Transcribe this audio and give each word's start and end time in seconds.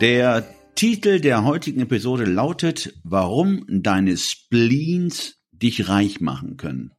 Der 0.00 0.44
Titel 0.74 1.20
der 1.20 1.44
heutigen 1.44 1.80
Episode 1.80 2.24
lautet, 2.24 2.92
warum 3.02 3.64
deine 3.66 4.18
Spleens 4.18 5.36
dich 5.50 5.88
reich 5.88 6.20
machen 6.20 6.58
können. 6.58 6.92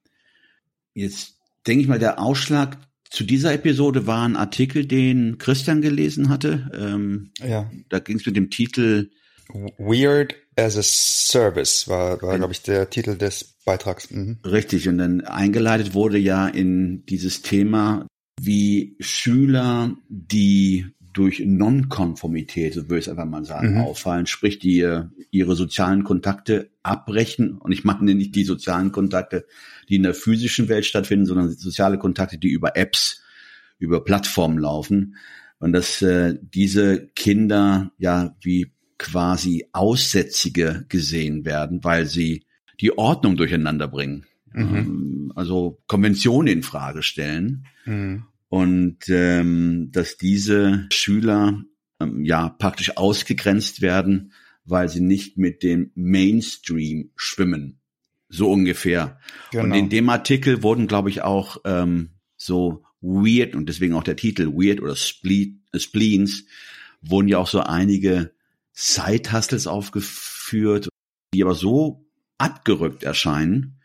Jetzt 0.96 1.36
denke 1.68 1.84
ich 1.84 1.88
mal, 1.88 2.00
der 2.00 2.20
Ausschlag 2.20 2.80
zu 3.10 3.24
dieser 3.24 3.54
Episode 3.54 4.08
war 4.08 4.26
ein 4.26 4.36
Artikel, 4.36 4.88
den 4.88 5.38
Christian 5.38 5.82
gelesen 5.82 6.30
hatte. 6.30 6.72
Ähm, 6.74 7.32
ja. 7.40 7.70
Da 7.90 8.00
ging 8.00 8.18
es 8.18 8.26
mit 8.26 8.36
dem 8.36 8.50
Titel 8.50 9.12
Weird 9.78 10.36
as 10.56 10.76
a 10.76 10.84
Service 10.84 11.88
war, 11.88 12.20
war 12.22 12.38
glaube 12.38 12.54
ich, 12.54 12.64
der 12.64 12.90
Titel 12.90 13.16
des 13.16 13.58
Beitrags. 13.64 14.10
Mhm. 14.10 14.40
Richtig, 14.44 14.90
und 14.90 14.98
dann 14.98 15.22
eingeleitet 15.22 15.94
wurde 15.94 16.18
ja 16.18 16.48
in 16.48 17.06
dieses 17.06 17.44
Thema, 17.44 18.08
wie 18.42 18.98
Schüler, 19.00 19.96
die 20.10 20.88
durch 21.18 21.42
Nonkonformität, 21.44 22.76
so 22.76 22.84
würde 22.84 23.00
ich 23.00 23.06
es 23.06 23.10
einfach 23.10 23.26
mal 23.26 23.44
sagen, 23.44 23.74
mhm. 23.74 23.82
auffallen, 23.82 24.28
sprich 24.28 24.60
die 24.60 24.88
ihre 25.32 25.56
sozialen 25.56 26.04
Kontakte 26.04 26.70
abbrechen. 26.84 27.58
Und 27.58 27.72
ich 27.72 27.84
meine 27.84 28.14
nicht 28.14 28.36
die 28.36 28.44
sozialen 28.44 28.92
Kontakte, 28.92 29.48
die 29.90 29.96
in 29.96 30.04
der 30.04 30.14
physischen 30.14 30.70
Welt 30.70 30.86
stattfinden, 30.86 31.26
sondern 31.26 31.50
soziale 31.50 31.98
Kontakte, 31.98 32.38
die 32.38 32.50
über 32.50 32.78
Apps, 32.78 33.24
über 33.80 34.04
Plattformen 34.04 34.60
laufen. 34.60 35.16
Und 35.58 35.74
dass 35.74 36.04
äh, 36.04 36.36
diese 36.40 37.08
Kinder 37.16 37.92
ja 37.98 38.36
wie 38.42 38.72
quasi 39.00 39.68
Aussätzige 39.72 40.86
gesehen 40.88 41.46
werden, 41.46 41.84
weil 41.84 42.06
sie 42.06 42.44
die 42.80 42.96
Ordnung 42.96 43.38
durcheinander 43.38 43.88
bringen. 43.88 44.28
Mhm. 44.54 44.76
Ähm, 44.76 45.34
also 45.34 45.82
Konventionen 45.88 46.48
in 46.48 46.62
Frage 46.62 47.02
stellen. 47.02 47.66
Mhm 47.86 48.26
und 48.50 49.10
ähm, 49.10 49.90
dass 49.92 50.18
diese 50.18 50.88
Schüler 50.92 51.64
ähm, 52.00 52.24
ja 52.24 52.50
praktisch 52.50 52.98
ausgegrenzt 52.98 53.82
werden, 53.82 54.34
weil 54.66 54.90
sie 54.90 55.02
nicht 55.02 55.38
mit 55.38 55.64
dem 55.64 55.92
Mainstream 55.96 57.12
schwimmen, 57.16 57.80
so 58.30 58.52
ungefähr. 58.52 59.20
Genau. 59.52 59.64
Und 59.64 59.74
in 59.74 59.90
dem 59.90 60.10
Artikel 60.10 60.64
wurden, 60.64 60.88
glaube 60.88 61.10
ich, 61.10 61.22
auch 61.22 61.58
ähm, 61.66 62.12
so 62.36 62.84
weird 63.02 63.56
und 63.56 63.68
deswegen 63.70 63.94
auch 63.94 64.04
der 64.04 64.16
Titel 64.16 64.48
weird 64.54 64.82
oder 64.82 64.96
Spleen, 64.96 65.64
äh, 65.72 65.80
Spleens 65.80 66.46
wurden 67.02 67.28
ja 67.28 67.38
auch 67.38 67.48
so 67.48 67.62
einige 67.62 68.34
Side-Hustles 68.74 69.68
aufgeführt, 69.68 70.90
die 71.34 71.44
aber 71.44 71.56
so 71.56 72.06
abgerückt 72.38 73.04
erscheinen, 73.04 73.77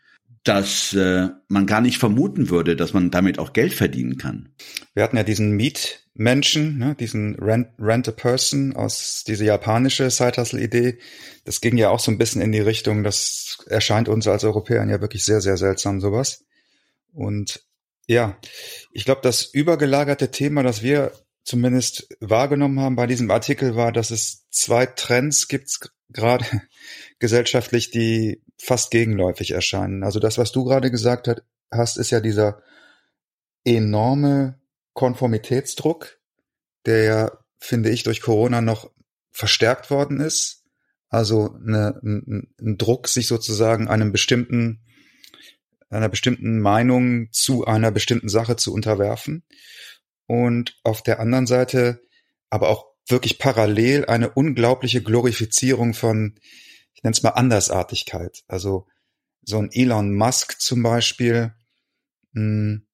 dass 0.43 0.93
äh, 0.93 1.29
man 1.47 1.65
gar 1.65 1.79
nicht 1.79 1.97
vermuten 1.97 2.49
würde, 2.49 2.75
dass 2.75 2.93
man 2.93 3.11
damit 3.11 3.39
auch 3.39 3.53
Geld 3.53 3.73
verdienen 3.73 4.17
kann. 4.17 4.49
Wir 4.93 5.03
hatten 5.03 5.15
ja 5.15 5.23
diesen 5.23 5.51
Mietmenschen, 5.51 6.77
ne, 6.77 6.95
diesen 6.99 7.35
Rent, 7.35 7.69
Rent 7.79 8.09
a 8.09 8.11
Person 8.11 8.75
aus 8.75 9.23
dieser 9.25 9.45
japanische 9.45 10.09
Side-Hustle-Idee. 10.09 10.99
Das 11.45 11.61
ging 11.61 11.77
ja 11.77 11.89
auch 11.89 11.99
so 11.99 12.11
ein 12.11 12.17
bisschen 12.17 12.41
in 12.41 12.51
die 12.51 12.59
Richtung, 12.59 13.03
das 13.03 13.63
erscheint 13.67 14.09
uns 14.09 14.27
als 14.27 14.43
Europäern 14.43 14.89
ja 14.89 14.99
wirklich 14.99 15.23
sehr, 15.23 15.39
sehr 15.39 15.55
seltsam, 15.55 16.01
sowas. 16.01 16.43
Und 17.13 17.63
ja, 18.07 18.37
ich 18.91 19.05
glaube, 19.05 19.21
das 19.23 19.45
übergelagerte 19.45 20.29
Thema, 20.29 20.61
das 20.61 20.83
wir 20.83 21.13
zumindest 21.45 22.07
wahrgenommen 22.19 22.81
haben 22.81 22.95
bei 22.97 23.07
diesem 23.07 23.31
Artikel, 23.31 23.75
war, 23.75 23.93
dass 23.93 24.11
es 24.11 24.49
zwei 24.49 24.85
Trends 24.85 25.47
gibt, 25.47 25.69
gerade 26.13 26.45
gesellschaftlich, 27.19 27.91
die 27.91 28.43
fast 28.57 28.91
gegenläufig 28.91 29.51
erscheinen. 29.51 30.03
Also 30.03 30.19
das, 30.19 30.37
was 30.37 30.51
du 30.51 30.63
gerade 30.63 30.91
gesagt 30.91 31.29
hast, 31.71 31.97
ist 31.97 32.11
ja 32.11 32.19
dieser 32.19 32.61
enorme 33.63 34.59
Konformitätsdruck, 34.93 36.19
der 36.85 37.03
ja, 37.03 37.31
finde 37.59 37.89
ich, 37.89 38.03
durch 38.03 38.21
Corona 38.21 38.61
noch 38.61 38.91
verstärkt 39.31 39.89
worden 39.89 40.19
ist. 40.19 40.63
Also 41.09 41.55
eine, 41.55 41.99
ein, 42.03 42.53
ein 42.59 42.77
Druck, 42.77 43.07
sich 43.07 43.27
sozusagen 43.27 43.87
einem 43.87 44.11
bestimmten, 44.11 44.81
einer 45.89 46.09
bestimmten 46.09 46.59
Meinung 46.59 47.31
zu 47.31 47.65
einer 47.65 47.91
bestimmten 47.91 48.29
Sache 48.29 48.55
zu 48.55 48.73
unterwerfen. 48.73 49.43
Und 50.25 50.79
auf 50.83 51.03
der 51.03 51.19
anderen 51.19 51.47
Seite 51.47 52.01
aber 52.49 52.69
auch 52.69 52.92
wirklich 53.07 53.39
parallel 53.39 54.05
eine 54.05 54.29
unglaubliche 54.29 55.01
Glorifizierung 55.01 55.93
von, 55.93 56.35
ich 56.93 57.03
nenne 57.03 57.13
es 57.13 57.23
mal 57.23 57.31
Andersartigkeit. 57.31 58.43
Also 58.47 58.87
so 59.43 59.59
ein 59.59 59.69
Elon 59.71 60.15
Musk 60.15 60.61
zum 60.61 60.83
Beispiel, 60.83 61.53
hm, 62.33 62.85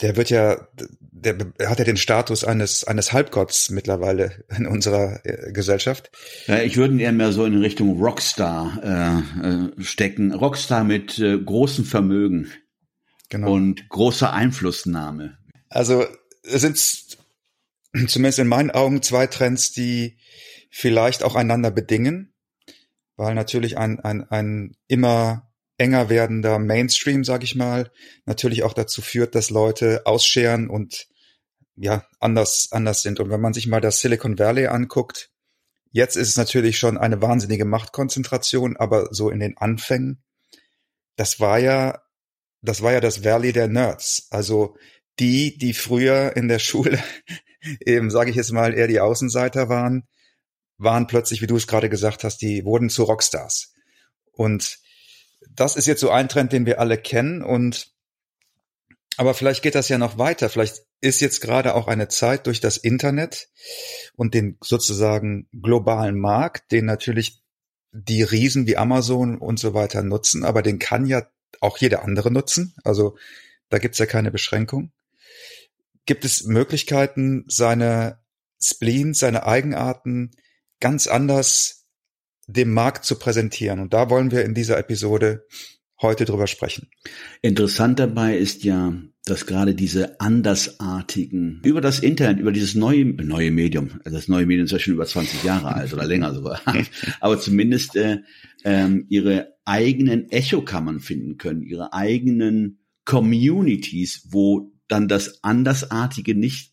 der 0.00 0.16
wird 0.16 0.28
ja, 0.28 0.68
der 1.00 1.38
hat 1.66 1.78
ja 1.78 1.84
den 1.84 1.96
Status 1.96 2.44
eines 2.44 2.84
eines 2.84 3.14
Halbgotts 3.14 3.70
mittlerweile 3.70 4.44
in 4.56 4.66
unserer 4.66 5.24
äh, 5.24 5.52
Gesellschaft. 5.52 6.10
Ja, 6.46 6.60
ich 6.60 6.76
würde 6.76 6.94
ihn 6.94 7.00
eher 7.00 7.12
mehr 7.12 7.32
so 7.32 7.46
in 7.46 7.58
Richtung 7.58 7.98
Rockstar 7.98 9.24
äh, 9.42 9.48
äh, 9.48 9.82
stecken. 9.82 10.32
Rockstar 10.34 10.84
mit 10.84 11.18
äh, 11.18 11.38
großem 11.38 11.86
Vermögen 11.86 12.50
genau. 13.30 13.54
und 13.54 13.88
großer 13.88 14.32
Einflussnahme. 14.32 15.38
Also 15.70 16.04
es 16.42 16.60
sind 16.60 16.76
zumindest 18.08 18.38
in 18.38 18.48
meinen 18.48 18.70
Augen 18.70 19.02
zwei 19.02 19.26
Trends, 19.26 19.72
die 19.72 20.18
vielleicht 20.70 21.22
auch 21.22 21.34
einander 21.34 21.70
bedingen, 21.70 22.34
weil 23.16 23.34
natürlich 23.34 23.78
ein, 23.78 24.00
ein, 24.00 24.28
ein 24.30 24.76
immer 24.88 25.50
enger 25.78 26.08
werdender 26.08 26.58
Mainstream, 26.58 27.24
sag 27.24 27.42
ich 27.42 27.54
mal, 27.54 27.90
natürlich 28.24 28.62
auch 28.62 28.72
dazu 28.72 29.02
führt, 29.02 29.34
dass 29.34 29.50
Leute 29.50 30.02
ausscheren 30.04 30.68
und 30.68 31.06
ja, 31.76 32.06
anders, 32.20 32.68
anders 32.70 33.02
sind. 33.02 33.20
Und 33.20 33.30
wenn 33.30 33.40
man 33.40 33.52
sich 33.52 33.66
mal 33.66 33.80
das 33.80 34.00
Silicon 34.00 34.38
Valley 34.38 34.66
anguckt, 34.66 35.30
jetzt 35.90 36.16
ist 36.16 36.28
es 36.28 36.36
natürlich 36.36 36.78
schon 36.78 36.96
eine 36.96 37.20
wahnsinnige 37.20 37.66
Machtkonzentration, 37.66 38.76
aber 38.76 39.08
so 39.12 39.30
in 39.30 39.40
den 39.40 39.58
Anfängen, 39.58 40.22
das 41.16 41.38
war 41.38 41.58
ja, 41.58 42.02
das 42.62 42.82
war 42.82 42.92
ja 42.92 43.00
das 43.00 43.24
Valley 43.24 43.52
der 43.52 43.68
Nerds. 43.68 44.28
Also 44.30 44.76
die, 45.18 45.58
die 45.58 45.74
früher 45.74 46.36
in 46.36 46.48
der 46.48 46.58
Schule 46.58 46.98
eben, 47.80 48.10
sage 48.10 48.30
ich 48.30 48.36
jetzt 48.36 48.52
mal, 48.52 48.74
eher 48.74 48.88
die 48.88 49.00
Außenseiter 49.00 49.68
waren, 49.68 50.06
waren 50.78 51.06
plötzlich, 51.06 51.42
wie 51.42 51.46
du 51.46 51.56
es 51.56 51.66
gerade 51.66 51.88
gesagt 51.88 52.24
hast, 52.24 52.38
die 52.38 52.64
wurden 52.64 52.90
zu 52.90 53.04
Rockstars. 53.04 53.72
Und 54.32 54.78
das 55.50 55.76
ist 55.76 55.86
jetzt 55.86 56.00
so 56.00 56.10
ein 56.10 56.28
Trend, 56.28 56.52
den 56.52 56.66
wir 56.66 56.80
alle 56.80 56.98
kennen 56.98 57.42
und 57.42 57.92
aber 59.18 59.32
vielleicht 59.32 59.62
geht 59.62 59.74
das 59.74 59.88
ja 59.88 59.96
noch 59.96 60.18
weiter. 60.18 60.50
Vielleicht 60.50 60.82
ist 61.00 61.20
jetzt 61.20 61.40
gerade 61.40 61.74
auch 61.74 61.86
eine 61.88 62.08
Zeit 62.08 62.46
durch 62.46 62.60
das 62.60 62.76
Internet 62.76 63.48
und 64.14 64.34
den 64.34 64.58
sozusagen 64.62 65.48
globalen 65.52 66.18
Markt, 66.18 66.70
den 66.70 66.84
natürlich 66.84 67.42
die 67.92 68.22
Riesen 68.22 68.66
wie 68.66 68.76
Amazon 68.76 69.38
und 69.38 69.58
so 69.58 69.72
weiter 69.72 70.02
nutzen, 70.02 70.44
aber 70.44 70.60
den 70.60 70.78
kann 70.78 71.06
ja 71.06 71.26
auch 71.60 71.78
jeder 71.78 72.02
andere 72.02 72.30
nutzen. 72.30 72.74
Also 72.84 73.16
da 73.70 73.78
gibt's 73.78 73.98
ja 73.98 74.04
keine 74.04 74.30
Beschränkung 74.30 74.92
gibt 76.06 76.24
es 76.24 76.44
Möglichkeiten, 76.44 77.44
seine 77.48 78.18
Spleens, 78.62 79.18
seine 79.18 79.46
Eigenarten 79.46 80.30
ganz 80.80 81.06
anders 81.06 81.86
dem 82.46 82.72
Markt 82.72 83.04
zu 83.04 83.18
präsentieren. 83.18 83.80
Und 83.80 83.92
da 83.92 84.08
wollen 84.08 84.30
wir 84.30 84.44
in 84.44 84.54
dieser 84.54 84.78
Episode 84.78 85.44
heute 86.00 86.24
drüber 86.24 86.46
sprechen. 86.46 86.88
Interessant 87.42 87.98
dabei 87.98 88.36
ist 88.36 88.64
ja, 88.64 88.94
dass 89.24 89.46
gerade 89.46 89.74
diese 89.74 90.20
andersartigen 90.20 91.60
über 91.64 91.80
das 91.80 92.00
Internet, 92.00 92.38
über 92.38 92.52
dieses 92.52 92.74
neue 92.74 93.04
neue 93.04 93.50
Medium, 93.50 94.00
also 94.04 94.16
das 94.16 94.28
neue 94.28 94.46
Medium 94.46 94.66
ist 94.66 94.72
ja 94.72 94.78
schon 94.78 94.94
über 94.94 95.06
20 95.06 95.42
Jahre 95.42 95.74
alt 95.74 95.92
oder 95.92 96.04
länger 96.04 96.34
sogar, 96.34 96.60
aber 97.20 97.40
zumindest 97.40 97.96
äh, 97.96 98.18
ähm, 98.64 99.06
ihre 99.08 99.54
eigenen 99.64 100.30
Echokammern 100.30 101.00
finden 101.00 101.38
können, 101.38 101.62
ihre 101.62 101.92
eigenen 101.92 102.78
Communities, 103.04 104.28
wo 104.30 104.75
dann 104.88 105.08
das 105.08 105.42
Andersartige 105.42 106.34
nicht 106.34 106.72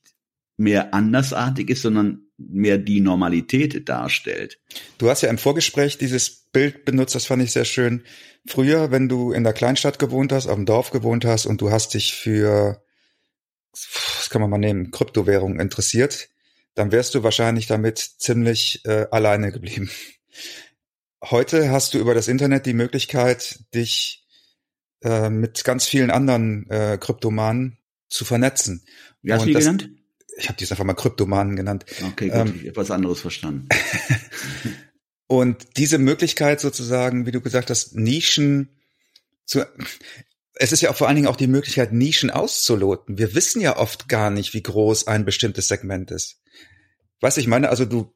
mehr 0.58 0.94
andersartig 0.94 1.70
ist, 1.70 1.82
sondern 1.82 2.28
mehr 2.38 2.78
die 2.78 3.02
Normalität 3.02 3.88
darstellt. 3.88 4.60
Du 4.98 5.10
hast 5.10 5.22
ja 5.22 5.30
im 5.30 5.38
Vorgespräch 5.38 5.98
dieses 5.98 6.30
Bild 6.52 6.86
benutzt, 6.86 7.16
das 7.16 7.26
fand 7.26 7.42
ich 7.42 7.52
sehr 7.52 7.66
schön. 7.66 8.04
Früher, 8.46 8.92
wenn 8.92 9.10
du 9.10 9.32
in 9.32 9.44
der 9.44 9.54
Kleinstadt 9.54 10.00
gewohnt 10.00 10.32
hast, 10.32 10.48
auf 10.48 10.56
dem 10.56 10.66
Dorf 10.66 10.92
gewohnt 10.92 11.26
hast 11.26 11.46
und 11.46 11.62
du 11.62 11.72
hast 11.72 11.94
dich 11.94 12.14
für, 12.14 12.84
es 13.74 14.30
kann 14.30 14.42
man 14.42 14.50
mal 14.50 14.58
nehmen, 14.58 14.92
Kryptowährungen 14.92 15.60
interessiert, 15.60 16.30
dann 16.76 16.92
wärst 16.92 17.16
du 17.16 17.24
wahrscheinlich 17.24 17.68
damit 17.68 18.00
ziemlich 18.00 18.82
äh, 18.86 19.08
alleine 19.12 19.52
geblieben. 19.52 19.90
Heute 21.24 21.72
hast 21.72 21.94
du 21.94 22.00
über 22.00 22.14
das 22.14 22.28
Internet 22.28 22.66
die 22.66 22.74
Möglichkeit, 22.74 23.60
dich 23.74 24.26
äh, 25.04 25.30
mit 25.30 25.64
ganz 25.64 25.86
vielen 25.88 26.12
anderen 26.12 26.70
äh, 26.70 26.98
Kryptomanen 27.00 27.78
zu 28.14 28.26
vernetzen. 28.26 28.86
Wie 29.22 29.34
hast 29.34 29.42
du 29.42 29.48
die 29.48 29.54
das, 29.54 29.64
genannt? 29.64 29.90
Ich 30.38 30.48
habe 30.48 30.58
die 30.58 30.70
einfach 30.70 30.84
mal 30.84 30.94
Kryptomanen 30.94 31.56
genannt. 31.56 31.86
Okay, 32.04 32.30
gut, 32.30 32.38
ähm, 32.38 32.60
ich 32.62 32.68
habe 32.68 32.76
was 32.78 32.92
anderes 32.92 33.22
verstanden. 33.22 33.68
und 35.28 35.78
diese 35.78 35.98
Möglichkeit 35.98 36.60
sozusagen, 36.60 37.26
wie 37.26 37.32
du 37.32 37.42
gesagt 37.42 37.70
hast, 37.70 37.96
Nischen 37.96 38.70
zu, 39.46 39.66
es 40.56 40.72
ist 40.72 40.82
ja 40.82 40.92
auch 40.92 40.96
vor 40.96 41.08
allen 41.08 41.16
Dingen 41.16 41.28
auch 41.28 41.36
die 41.36 41.48
Möglichkeit, 41.48 41.92
Nischen 41.92 42.30
auszuloten. 42.30 43.18
Wir 43.18 43.34
wissen 43.34 43.62
ja 43.62 43.78
oft 43.78 44.08
gar 44.08 44.30
nicht, 44.30 44.54
wie 44.54 44.64
groß 44.64 45.08
ein 45.08 45.26
bestimmtes 45.26 45.68
Segment 45.68 46.12
ist. 46.12 46.40
Was 47.20 47.38
ich 47.38 47.48
meine, 47.48 47.70
also 47.70 47.86
du, 47.86 48.14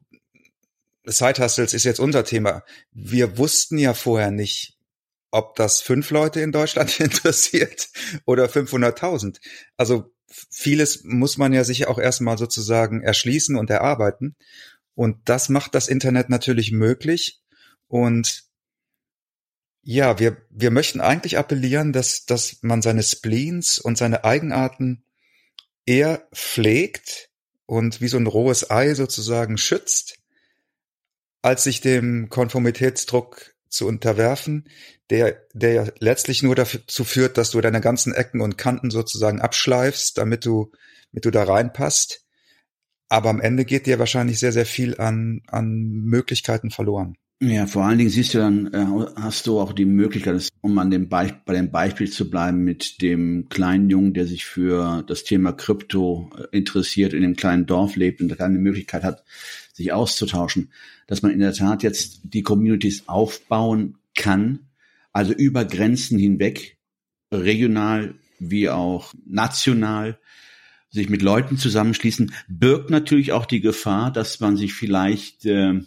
Side 1.04 1.42
Hustles 1.42 1.74
ist 1.74 1.84
jetzt 1.84 2.00
unser 2.00 2.24
Thema. 2.24 2.62
Wir 2.92 3.36
wussten 3.36 3.78
ja 3.78 3.94
vorher 3.94 4.30
nicht, 4.30 4.77
ob 5.30 5.56
das 5.56 5.80
fünf 5.80 6.10
Leute 6.10 6.40
in 6.40 6.52
Deutschland 6.52 7.00
interessiert 7.00 7.88
oder 8.24 8.46
500.000. 8.46 9.38
Also 9.76 10.12
vieles 10.50 11.04
muss 11.04 11.38
man 11.38 11.52
ja 11.52 11.64
sich 11.64 11.86
auch 11.86 11.98
erstmal 11.98 12.38
sozusagen 12.38 13.02
erschließen 13.02 13.56
und 13.56 13.70
erarbeiten. 13.70 14.36
Und 14.94 15.16
das 15.28 15.48
macht 15.48 15.74
das 15.74 15.88
Internet 15.88 16.28
natürlich 16.28 16.72
möglich. 16.72 17.40
Und 17.86 18.44
ja, 19.82 20.18
wir, 20.18 20.36
wir 20.50 20.70
möchten 20.70 21.00
eigentlich 21.00 21.38
appellieren, 21.38 21.92
dass, 21.92 22.26
dass 22.26 22.58
man 22.62 22.82
seine 22.82 23.02
Spleens 23.02 23.78
und 23.78 23.96
seine 23.96 24.24
Eigenarten 24.24 25.04
eher 25.86 26.28
pflegt 26.34 27.30
und 27.64 28.00
wie 28.00 28.08
so 28.08 28.18
ein 28.18 28.26
rohes 28.26 28.70
Ei 28.70 28.94
sozusagen 28.94 29.56
schützt, 29.56 30.18
als 31.40 31.64
sich 31.64 31.80
dem 31.80 32.28
Konformitätsdruck 32.28 33.54
zu 33.68 33.86
unterwerfen, 33.86 34.68
der, 35.10 35.42
der 35.52 35.72
ja 35.72 35.86
letztlich 35.98 36.42
nur 36.42 36.54
dazu 36.54 37.04
führt, 37.04 37.38
dass 37.38 37.50
du 37.50 37.60
deine 37.60 37.80
ganzen 37.80 38.12
Ecken 38.14 38.40
und 38.40 38.58
Kanten 38.58 38.90
sozusagen 38.90 39.40
abschleifst, 39.40 40.18
damit 40.18 40.44
du, 40.44 40.72
damit 41.12 41.24
du 41.24 41.30
da 41.30 41.44
reinpasst. 41.44 42.24
Aber 43.08 43.30
am 43.30 43.40
Ende 43.40 43.64
geht 43.64 43.86
dir 43.86 43.98
wahrscheinlich 43.98 44.38
sehr, 44.38 44.52
sehr 44.52 44.66
viel 44.66 45.00
an, 45.00 45.42
an 45.46 45.70
Möglichkeiten 46.04 46.70
verloren. 46.70 47.16
Ja, 47.40 47.68
vor 47.68 47.84
allen 47.84 47.98
Dingen 47.98 48.10
siehst 48.10 48.34
du 48.34 48.38
dann, 48.38 48.66
äh, 48.74 48.84
hast 49.14 49.46
du 49.46 49.60
auch 49.60 49.72
die 49.72 49.84
Möglichkeit, 49.84 50.48
um 50.60 50.76
an 50.78 50.90
dem 50.90 51.08
Be 51.08 51.32
bei 51.46 51.52
dem 51.52 51.70
Beispiel 51.70 52.10
zu 52.10 52.28
bleiben 52.28 52.64
mit 52.64 53.00
dem 53.00 53.48
kleinen 53.48 53.88
Jungen, 53.90 54.12
der 54.12 54.26
sich 54.26 54.44
für 54.44 55.04
das 55.06 55.22
Thema 55.22 55.52
Krypto 55.52 56.30
äh, 56.36 56.56
interessiert, 56.56 57.12
in 57.12 57.22
einem 57.22 57.36
kleinen 57.36 57.66
Dorf 57.66 57.94
lebt 57.94 58.20
und 58.20 58.36
keine 58.36 58.58
Möglichkeit 58.58 59.04
hat, 59.04 59.22
sich 59.78 59.92
auszutauschen, 59.92 60.70
dass 61.06 61.22
man 61.22 61.32
in 61.32 61.38
der 61.38 61.54
Tat 61.54 61.82
jetzt 61.82 62.20
die 62.24 62.42
Communities 62.42 63.08
aufbauen 63.08 63.96
kann, 64.14 64.68
also 65.12 65.32
über 65.32 65.64
Grenzen 65.64 66.18
hinweg, 66.18 66.76
regional 67.32 68.16
wie 68.40 68.68
auch 68.68 69.14
national, 69.24 70.18
sich 70.90 71.08
mit 71.08 71.22
Leuten 71.22 71.58
zusammenschließen, 71.58 72.32
birgt 72.48 72.90
natürlich 72.90 73.32
auch 73.32 73.46
die 73.46 73.60
Gefahr, 73.60 74.12
dass 74.12 74.40
man 74.40 74.56
sich 74.56 74.74
vielleicht 74.74 75.44
äh, 75.44 75.70
in 75.70 75.86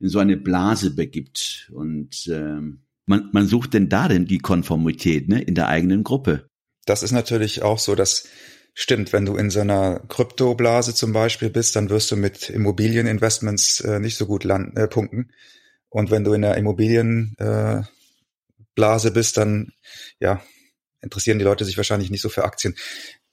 so 0.00 0.18
eine 0.18 0.36
Blase 0.36 0.94
begibt. 0.94 1.70
Und 1.72 2.28
ähm, 2.30 2.82
man, 3.06 3.30
man 3.32 3.46
sucht 3.46 3.74
denn 3.74 3.88
da 3.88 4.08
denn 4.08 4.26
die 4.26 4.38
Konformität 4.38 5.28
ne, 5.28 5.40
in 5.40 5.54
der 5.54 5.68
eigenen 5.68 6.04
Gruppe. 6.04 6.48
Das 6.84 7.02
ist 7.02 7.12
natürlich 7.12 7.62
auch 7.62 7.78
so, 7.78 7.94
dass 7.94 8.28
stimmt, 8.74 9.12
wenn 9.12 9.24
du 9.24 9.36
in 9.36 9.50
so 9.50 9.60
einer 9.60 10.00
Kryptoblase 10.08 10.94
zum 10.94 11.12
Beispiel 11.12 11.48
bist, 11.48 11.76
dann 11.76 11.88
wirst 11.90 12.10
du 12.10 12.16
mit 12.16 12.50
Immobilieninvestments 12.50 13.80
äh, 13.80 14.00
nicht 14.00 14.16
so 14.16 14.26
gut 14.26 14.44
landen, 14.44 14.76
äh, 14.76 14.88
punkten. 14.88 15.30
Und 15.88 16.10
wenn 16.10 16.24
du 16.24 16.32
in 16.32 16.42
der 16.42 16.56
Immobilienblase 16.56 17.86
äh, 19.08 19.10
bist, 19.12 19.36
dann 19.36 19.72
ja 20.18 20.42
interessieren 21.00 21.38
die 21.38 21.44
Leute 21.44 21.64
sich 21.64 21.76
wahrscheinlich 21.76 22.10
nicht 22.10 22.22
so 22.22 22.28
für 22.28 22.44
Aktien. 22.44 22.74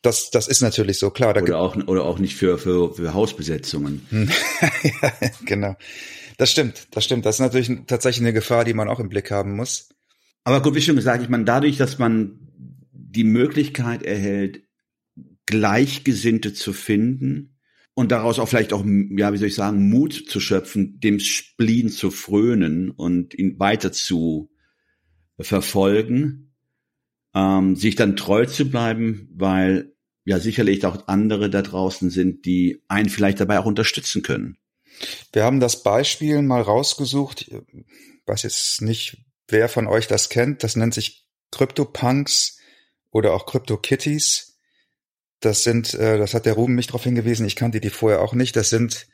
Das, 0.04 0.30
das 0.30 0.48
ist 0.48 0.62
natürlich 0.62 1.00
so 1.00 1.10
klar. 1.10 1.36
oder, 1.36 1.58
auch, 1.58 1.76
oder 1.88 2.04
auch 2.04 2.20
nicht 2.20 2.36
für, 2.36 2.58
für, 2.58 2.94
für 2.94 3.14
Hausbesetzungen. 3.14 4.06
ja, 4.84 5.14
genau. 5.46 5.76
Das 6.38 6.52
stimmt, 6.52 6.88
das 6.92 7.06
stimmt. 7.06 7.26
Das 7.26 7.36
ist 7.36 7.40
natürlich 7.40 7.72
tatsächlich 7.88 8.22
eine 8.22 8.34
Gefahr, 8.34 8.66
die 8.66 8.74
man 8.74 8.90
auch 8.90 9.00
im 9.00 9.10
Blick 9.10 9.32
haben 9.32 9.56
muss. 9.56 9.90
Aber 10.44 10.62
gut, 10.62 10.76
wie 10.76 10.82
schon 10.82 10.96
gesagt, 10.96 11.24
ich 11.24 11.30
meine, 11.30 11.46
dadurch, 11.46 11.78
dass 11.78 12.00
man 12.00 12.40
die 12.92 13.24
Möglichkeit 13.24 14.04
erhält, 14.04 14.64
Gleichgesinnte 15.46 16.54
zu 16.54 16.74
finden 16.74 17.58
und 17.94 18.12
daraus 18.12 18.40
auch 18.40 18.48
vielleicht 18.48 18.74
auch, 18.74 18.86
ja, 18.86 19.34
wie 19.34 19.38
soll 19.38 19.48
ich 19.48 19.56
sagen, 19.56 19.90
Mut 19.90 20.14
zu 20.14 20.40
schöpfen, 20.40 21.00
dem 21.00 21.20
Spleen 21.20 21.90
zu 21.90 22.12
frönen 22.12 22.92
und 22.92 23.34
ihn 23.34 23.60
weiter 23.60 23.92
zu 23.92 24.50
verfolgen, 25.40 26.54
ähm, 27.34 27.76
sich 27.76 27.96
dann 27.96 28.16
treu 28.16 28.46
zu 28.46 28.70
bleiben, 28.70 29.30
weil 29.34 29.94
ja 30.24 30.40
sicherlich 30.40 30.86
auch 30.86 31.08
andere 31.08 31.50
da 31.50 31.62
draußen 31.62 32.10
sind, 32.10 32.46
die 32.46 32.84
einen 32.88 33.10
vielleicht 33.10 33.40
dabei 33.40 33.60
auch 33.60 33.66
unterstützen 33.66 34.22
können. 34.22 34.58
Wir 35.34 35.44
haben 35.44 35.60
das 35.60 35.84
Beispiel 35.84 36.42
mal 36.42 36.62
rausgesucht. 36.62 37.48
Ich 37.48 38.28
weiß 38.28 38.44
jetzt 38.44 38.82
nicht, 38.82 39.18
wer 39.48 39.68
von 39.70 39.88
euch 39.88 40.08
das 40.08 40.30
kennt. 40.30 40.64
Das 40.64 40.76
nennt 40.76 40.94
sich 40.94 41.26
CryptoPunks 41.52 42.60
oder 43.10 43.34
auch 43.34 43.46
CryptoKitties. 43.46 44.50
Das 45.42 45.64
sind, 45.64 45.94
äh, 45.96 46.18
das 46.18 46.34
hat 46.34 46.46
der 46.46 46.54
Ruben 46.54 46.76
mich 46.76 46.88
darauf 46.88 47.04
hingewiesen, 47.04 47.46
ich 47.46 47.56
kannte 47.56 47.82
die 47.82 47.90
vorher 47.90 48.22
auch 48.22 48.34
nicht. 48.34 48.56
Das 48.56 48.70
sind, 48.70 49.08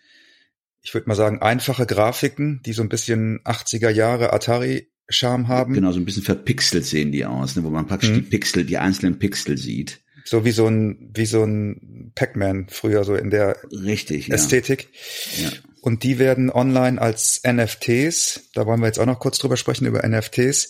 ich 0.81 0.93
würde 0.93 1.07
mal 1.07 1.15
sagen, 1.15 1.41
einfache 1.41 1.85
Grafiken, 1.85 2.61
die 2.65 2.73
so 2.73 2.81
ein 2.81 2.89
bisschen 2.89 3.39
80er 3.45 3.89
Jahre 3.89 4.33
Atari-Charme 4.33 5.47
haben. 5.47 5.73
Genau, 5.73 5.91
so 5.91 5.99
ein 5.99 6.05
bisschen 6.05 6.23
verpixelt 6.23 6.85
sehen 6.85 7.11
die 7.11 7.25
aus, 7.25 7.55
ne, 7.55 7.63
wo 7.63 7.69
man 7.69 7.87
praktisch 7.87 8.09
mhm. 8.09 8.15
die 8.15 8.21
Pixel, 8.21 8.65
die 8.65 8.77
einzelnen 8.77 9.19
Pixel 9.19 9.57
sieht. 9.57 10.01
So 10.25 10.43
wie 10.43 10.51
so 10.51 10.67
ein, 10.67 11.09
wie 11.15 11.25
so 11.25 11.45
ein 11.45 12.11
Pac-Man 12.13 12.67
früher, 12.69 13.05
so 13.05 13.15
in 13.15 13.29
der 13.29 13.57
Richtig, 13.71 14.29
Ästhetik. 14.29 14.89
Ja. 15.37 15.43
ja. 15.43 15.51
Und 15.79 16.03
die 16.03 16.19
werden 16.19 16.49
online 16.49 17.01
als 17.01 17.41
NFTs, 17.47 18.49
da 18.53 18.65
wollen 18.65 18.81
wir 18.81 18.87
jetzt 18.87 18.99
auch 18.99 19.05
noch 19.05 19.19
kurz 19.19 19.37
drüber 19.37 19.55
sprechen, 19.55 19.85
über 19.85 20.05
NFTs, 20.05 20.69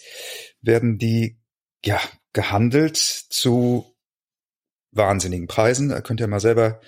werden 0.62 1.00
die, 1.00 1.39
ja, 1.83 2.00
gehandelt 2.33 2.98
zu 2.98 3.96
wahnsinnigen 4.91 5.47
Preisen. 5.47 5.89
Da 5.89 6.01
könnt 6.01 6.19
ihr 6.19 6.27
mal 6.27 6.39
selber, 6.39 6.81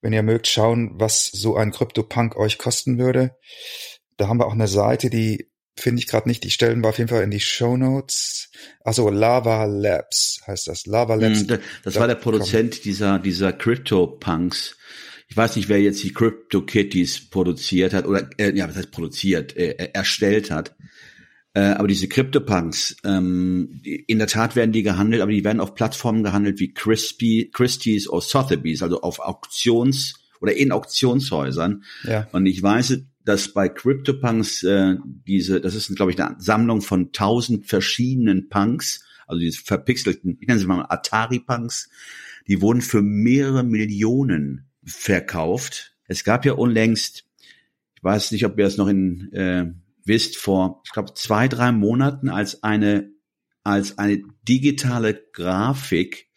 wenn 0.00 0.12
ihr 0.12 0.22
mögt, 0.22 0.46
schauen, 0.46 0.92
was 0.94 1.26
so 1.26 1.56
ein 1.56 1.72
CryptoPunk 1.72 2.36
euch 2.36 2.58
kosten 2.58 2.98
würde. 2.98 3.36
Da 4.16 4.28
haben 4.28 4.38
wir 4.38 4.46
auch 4.46 4.52
eine 4.52 4.68
Seite, 4.68 5.10
die 5.10 5.50
finde 5.76 6.00
ich 6.00 6.06
gerade 6.06 6.28
nicht. 6.28 6.44
Die 6.44 6.50
stellen 6.50 6.82
wir 6.82 6.88
auf 6.88 6.98
jeden 6.98 7.08
Fall 7.08 7.22
in 7.22 7.30
die 7.30 7.40
Show 7.40 7.76
Notes. 7.76 8.50
Also 8.84 9.08
Lava 9.08 9.64
Labs 9.64 10.40
heißt 10.46 10.68
das. 10.68 10.86
Lava 10.86 11.14
Labs. 11.14 11.40
Hm, 11.40 11.58
das 11.82 11.96
war 11.96 12.06
der 12.06 12.16
Produzent 12.16 12.84
dieser 12.84 13.18
dieser 13.18 13.52
Crypto 13.52 14.06
Punks. 14.06 14.76
Ich 15.28 15.36
weiß 15.36 15.56
nicht, 15.56 15.68
wer 15.68 15.80
jetzt 15.80 16.02
die 16.02 16.12
Crypto 16.12 16.62
Kitties 16.62 17.30
produziert 17.30 17.94
hat 17.94 18.06
oder 18.06 18.28
äh, 18.36 18.54
ja, 18.54 18.68
was 18.68 18.76
heißt 18.76 18.90
produziert, 18.90 19.56
äh, 19.56 19.70
äh 19.70 19.90
erstellt 19.92 20.50
hat. 20.50 20.74
Äh, 21.52 21.60
aber 21.60 21.88
diese 21.88 22.08
CryptoPunks, 22.08 22.96
ähm, 23.04 23.80
in 23.82 24.18
der 24.18 24.28
Tat 24.28 24.54
werden 24.54 24.72
die 24.72 24.84
gehandelt, 24.84 25.20
aber 25.20 25.32
die 25.32 25.44
werden 25.44 25.60
auf 25.60 25.74
Plattformen 25.74 26.22
gehandelt 26.22 26.60
wie 26.60 26.72
Crispy, 26.72 27.50
Christie's 27.52 28.08
oder 28.08 28.20
Sotheby's, 28.20 28.82
also 28.82 29.00
auf 29.00 29.20
Auktions- 29.20 30.14
oder 30.40 30.54
in 30.54 30.70
Auktionshäusern. 30.70 31.82
Ja. 32.04 32.28
Und 32.32 32.46
ich 32.46 32.62
weiß, 32.62 33.02
dass 33.24 33.52
bei 33.52 33.68
CryptoPunks 33.68 34.62
äh, 34.62 34.96
diese, 35.04 35.60
das 35.60 35.74
ist, 35.74 35.94
glaube 35.96 36.12
ich, 36.12 36.22
eine 36.22 36.36
Sammlung 36.38 36.82
von 36.82 37.12
tausend 37.12 37.66
verschiedenen 37.66 38.48
Punks, 38.48 39.04
also 39.26 39.40
diese 39.40 39.60
verpixelten, 39.60 40.38
ich 40.40 40.46
nenne 40.46 40.60
sie 40.60 40.66
mal 40.66 40.86
Atari-Punks, 40.88 41.90
die 42.46 42.60
wurden 42.60 42.80
für 42.80 43.02
mehrere 43.02 43.62
Millionen 43.64 44.70
verkauft. 44.84 45.94
Es 46.06 46.24
gab 46.24 46.44
ja 46.44 46.54
unlängst, 46.54 47.24
ich 47.94 48.02
weiß 48.02 48.32
nicht, 48.32 48.46
ob 48.46 48.58
ihr 48.58 48.66
es 48.66 48.76
noch 48.76 48.88
in 48.88 49.32
äh, 49.32 49.72
wisst, 50.10 50.36
vor, 50.36 50.82
ich 50.84 50.92
glaube, 50.92 51.14
zwei, 51.14 51.48
drei 51.48 51.72
Monaten 51.72 52.28
als 52.28 52.62
eine, 52.62 53.10
als 53.64 53.96
eine 53.96 54.22
digitale 54.46 55.14
Grafik 55.32 56.28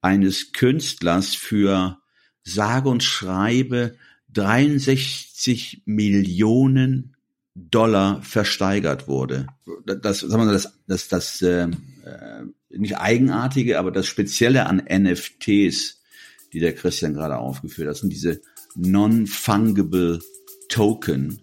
eines 0.00 0.52
Künstlers 0.52 1.36
für 1.36 1.98
sage 2.42 2.88
und 2.88 3.04
schreibe 3.04 3.96
63 4.32 5.82
Millionen 5.84 7.14
Dollar 7.54 8.22
versteigert 8.22 9.06
wurde. 9.06 9.46
Das, 9.84 10.20
sagen 10.20 10.42
wir 10.42 10.46
mal, 10.46 10.52
das, 10.52 10.78
das, 10.86 11.08
das 11.08 11.42
äh, 11.42 11.64
äh, 12.04 12.44
nicht 12.70 12.96
eigenartige, 12.96 13.78
aber 13.78 13.90
das 13.90 14.06
Spezielle 14.06 14.66
an 14.66 14.82
NFTs, 14.88 16.00
die 16.52 16.60
der 16.60 16.74
Christian 16.74 17.14
gerade 17.14 17.36
aufgeführt 17.36 17.88
hat, 17.88 17.96
sind 17.96 18.12
diese 18.12 18.40
non-fungible 18.76 20.20
Token. 20.68 21.42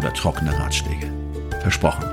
oder 0.00 0.12
trockene 0.14 0.58
Ratschläge. 0.58 1.12
Versprochen. 1.60 2.04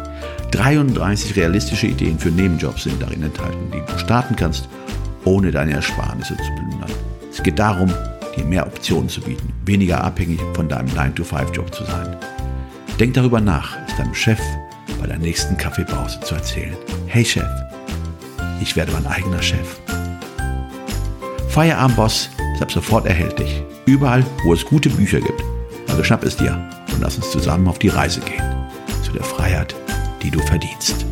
33 0.51 1.35
realistische 1.35 1.87
Ideen 1.87 2.19
für 2.19 2.29
Nebenjobs 2.29 2.83
sind 2.83 3.01
darin 3.01 3.23
enthalten, 3.23 3.71
die 3.71 3.81
du 3.91 3.99
starten 3.99 4.35
kannst, 4.35 4.67
ohne 5.25 5.51
deine 5.51 5.73
Ersparnisse 5.73 6.35
zu 6.35 6.43
plündern. 6.55 6.91
Es 7.31 7.41
geht 7.41 7.59
darum, 7.59 7.93
dir 8.35 8.43
mehr 8.43 8.67
Optionen 8.67 9.09
zu 9.09 9.21
bieten, 9.21 9.53
weniger 9.65 10.03
abhängig 10.03 10.39
von 10.53 10.67
deinem 10.67 10.89
9-to-5-Job 10.89 11.73
zu 11.73 11.85
sein. 11.85 12.15
Denk 12.99 13.13
darüber 13.13 13.39
nach, 13.39 13.77
es 13.87 13.95
deinem 13.95 14.13
Chef 14.13 14.39
bei 14.99 15.07
der 15.07 15.17
nächsten 15.17 15.55
Kaffeepause 15.57 16.19
zu 16.21 16.35
erzählen. 16.35 16.75
Hey 17.07 17.23
Chef, 17.23 17.47
ich 18.61 18.75
werde 18.75 18.91
mein 18.91 19.07
eigener 19.07 19.41
Chef. 19.41 19.79
Feierabendboss 21.49 22.29
ist 22.53 22.61
ab 22.61 22.71
sofort 22.71 23.05
erhältlich. 23.05 23.63
Überall, 23.85 24.25
wo 24.43 24.53
es 24.53 24.65
gute 24.65 24.89
Bücher 24.89 25.21
gibt. 25.21 25.43
Also 25.87 26.03
schnapp 26.03 26.23
es 26.23 26.35
dir 26.35 26.76
und 26.97 27.03
lass 27.03 27.17
uns 27.17 27.29
zusammen 27.29 27.67
auf 27.67 27.77
die 27.77 27.89
Reise 27.89 28.21
gehen. 28.21 28.43
Zu 29.03 29.11
der 29.13 29.23
Freiheit, 29.23 29.75
die 30.23 30.31
du 30.31 30.39
verdienst. 30.39 31.05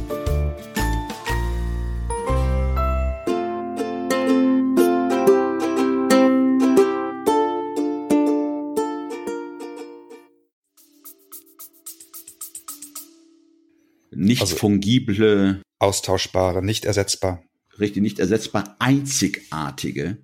Nicht 14.11 14.41
also 14.41 14.55
fungible. 14.55 15.61
Austauschbare, 15.77 16.65
nicht 16.65 16.85
ersetzbar. 16.85 17.43
Richtig, 17.79 18.01
nicht 18.01 18.17
ersetzbar, 18.17 18.75
einzigartige. 18.79 20.17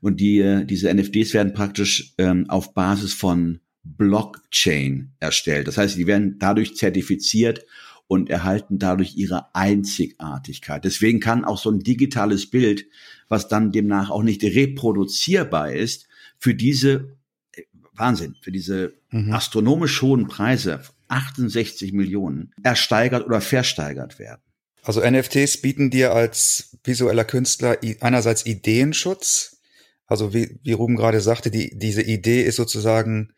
Und 0.00 0.20
die, 0.20 0.64
diese 0.64 0.92
NFTs 0.94 1.34
werden 1.34 1.52
praktisch 1.52 2.14
ähm, 2.16 2.48
auf 2.48 2.72
Basis 2.72 3.12
von 3.12 3.60
Blockchain 3.84 5.12
erstellt. 5.20 5.68
Das 5.68 5.78
heißt, 5.78 5.96
die 5.96 6.06
werden 6.06 6.38
dadurch 6.38 6.76
zertifiziert 6.76 7.64
und 8.06 8.30
erhalten 8.30 8.78
dadurch 8.78 9.16
ihre 9.16 9.54
Einzigartigkeit. 9.54 10.84
Deswegen 10.84 11.20
kann 11.20 11.44
auch 11.44 11.58
so 11.58 11.70
ein 11.70 11.80
digitales 11.80 12.50
Bild, 12.50 12.86
was 13.28 13.48
dann 13.48 13.72
demnach 13.72 14.10
auch 14.10 14.22
nicht 14.22 14.42
reproduzierbar 14.42 15.72
ist, 15.72 16.06
für 16.38 16.54
diese 16.54 17.16
äh, 17.52 17.62
Wahnsinn, 17.92 18.36
für 18.40 18.52
diese 18.52 18.94
mhm. 19.10 19.32
astronomisch 19.32 20.02
hohen 20.02 20.28
Preise, 20.28 20.82
68 21.08 21.92
Millionen, 21.92 22.52
ersteigert 22.62 23.24
oder 23.26 23.40
versteigert 23.40 24.18
werden. 24.18 24.42
Also 24.82 25.00
NFTs 25.00 25.62
bieten 25.62 25.90
dir 25.90 26.12
als 26.12 26.76
visueller 26.84 27.24
Künstler 27.24 27.78
einerseits 28.00 28.44
Ideenschutz, 28.44 29.62
also 30.06 30.34
wie, 30.34 30.58
wie 30.62 30.72
Ruben 30.72 30.96
gerade 30.96 31.20
sagte, 31.20 31.50
die, 31.50 31.78
diese 31.78 32.02
Idee 32.02 32.42
ist 32.42 32.56
sozusagen 32.56 33.32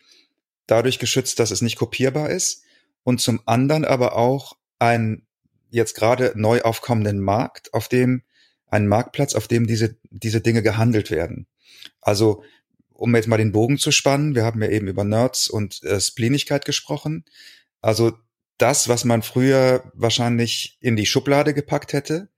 dadurch 0.66 0.98
geschützt, 0.98 1.38
dass 1.38 1.50
es 1.50 1.62
nicht 1.62 1.76
kopierbar 1.76 2.30
ist 2.30 2.64
und 3.02 3.20
zum 3.20 3.40
anderen 3.46 3.84
aber 3.84 4.16
auch 4.16 4.56
ein 4.78 5.26
jetzt 5.70 5.94
gerade 5.94 6.32
neu 6.34 6.62
aufkommenden 6.62 7.20
Markt, 7.20 7.72
auf 7.74 7.88
dem 7.88 8.22
ein 8.68 8.88
Marktplatz, 8.88 9.34
auf 9.34 9.48
dem 9.48 9.66
diese, 9.66 9.96
diese 10.10 10.40
Dinge 10.40 10.62
gehandelt 10.62 11.10
werden. 11.10 11.46
Also, 12.00 12.42
um 12.92 13.14
jetzt 13.14 13.28
mal 13.28 13.36
den 13.36 13.52
Bogen 13.52 13.78
zu 13.78 13.92
spannen, 13.92 14.34
wir 14.34 14.44
haben 14.44 14.62
ja 14.62 14.68
eben 14.68 14.88
über 14.88 15.04
Nerds 15.04 15.48
und 15.48 15.82
äh, 15.84 16.00
Spleenigkeit 16.00 16.64
gesprochen. 16.64 17.24
Also 17.80 18.12
das, 18.58 18.88
was 18.88 19.04
man 19.04 19.22
früher 19.22 19.90
wahrscheinlich 19.94 20.78
in 20.80 20.96
die 20.96 21.06
Schublade 21.06 21.52
gepackt 21.52 21.92
hätte, 21.92 22.28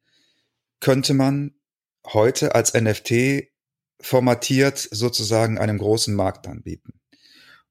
könnte 0.80 1.14
man 1.14 1.54
heute 2.06 2.54
als 2.54 2.75
NFT 2.75 3.49
formatiert 4.00 4.78
sozusagen 4.78 5.58
einem 5.58 5.78
großen 5.78 6.14
Markt 6.14 6.47
anbieten. 6.47 6.98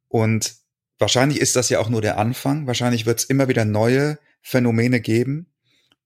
Und 0.07 0.55
wahrscheinlich 0.99 1.39
ist 1.39 1.55
das 1.55 1.69
ja 1.69 1.79
auch 1.79 1.89
nur 1.89 2.01
der 2.01 2.17
Anfang. 2.17 2.67
Wahrscheinlich 2.67 3.05
wird 3.05 3.19
es 3.19 3.25
immer 3.25 3.47
wieder 3.47 3.65
neue 3.65 4.17
Phänomene 4.41 5.01
geben, 5.01 5.47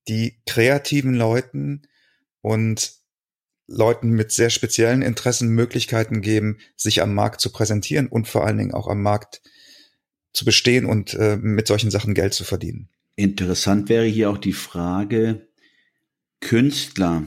die 0.08 0.41
kreativen 0.46 1.13
Leuten 1.13 1.84
und 2.41 2.93
Leuten 3.67 4.10
mit 4.10 4.31
sehr 4.31 4.50
speziellen 4.50 5.01
Interessen 5.01 5.50
Möglichkeiten 5.50 6.22
geben, 6.22 6.58
sich 6.75 7.01
am 7.01 7.13
Markt 7.13 7.41
zu 7.41 7.51
präsentieren 7.51 8.08
und 8.08 8.27
vor 8.27 8.46
allen 8.46 8.58
Dingen 8.58 8.74
auch 8.74 8.88
am 8.88 9.01
Markt 9.01 9.41
zu 10.34 10.46
bestehen 10.46 10.86
und 10.86 11.13
äh, 11.13 11.38
mit 11.38 11.67
solchen 11.67 11.91
Sachen 11.91 12.13
Geld 12.13 12.34
zu 12.34 12.43
verdienen. 12.43 12.89
Interessant 13.15 13.89
wäre 13.89 14.05
hier 14.05 14.29
auch 14.29 14.38
die 14.38 14.53
Frage, 14.53 15.48
Künstler, 16.39 17.24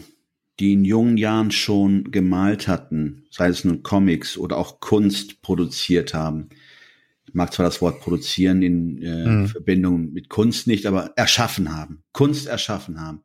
die 0.61 0.73
in 0.73 0.85
jungen 0.85 1.17
Jahren 1.17 1.51
schon 1.51 2.11
gemalt 2.11 2.69
hatten, 2.69 3.25
sei 3.31 3.49
es 3.49 3.65
nun 3.65 3.83
Comics 3.83 4.39
oder 4.39 4.57
auch 4.57 4.81
Kunst 4.81 5.43
produziert 5.43 6.15
haben. 6.15 6.49
Ich 7.27 7.35
mag 7.35 7.53
zwar 7.53 7.67
das 7.67 7.81
Wort 7.81 8.01
produzieren 8.01 8.63
in 8.63 9.03
äh, 9.03 9.27
mhm. 9.27 9.49
Verbindung 9.49 10.13
mit 10.13 10.29
Kunst 10.29 10.67
nicht, 10.67 10.87
aber 10.87 11.13
erschaffen 11.17 11.75
haben, 11.75 12.05
Kunst 12.13 12.47
erschaffen 12.47 13.01
haben. 13.01 13.23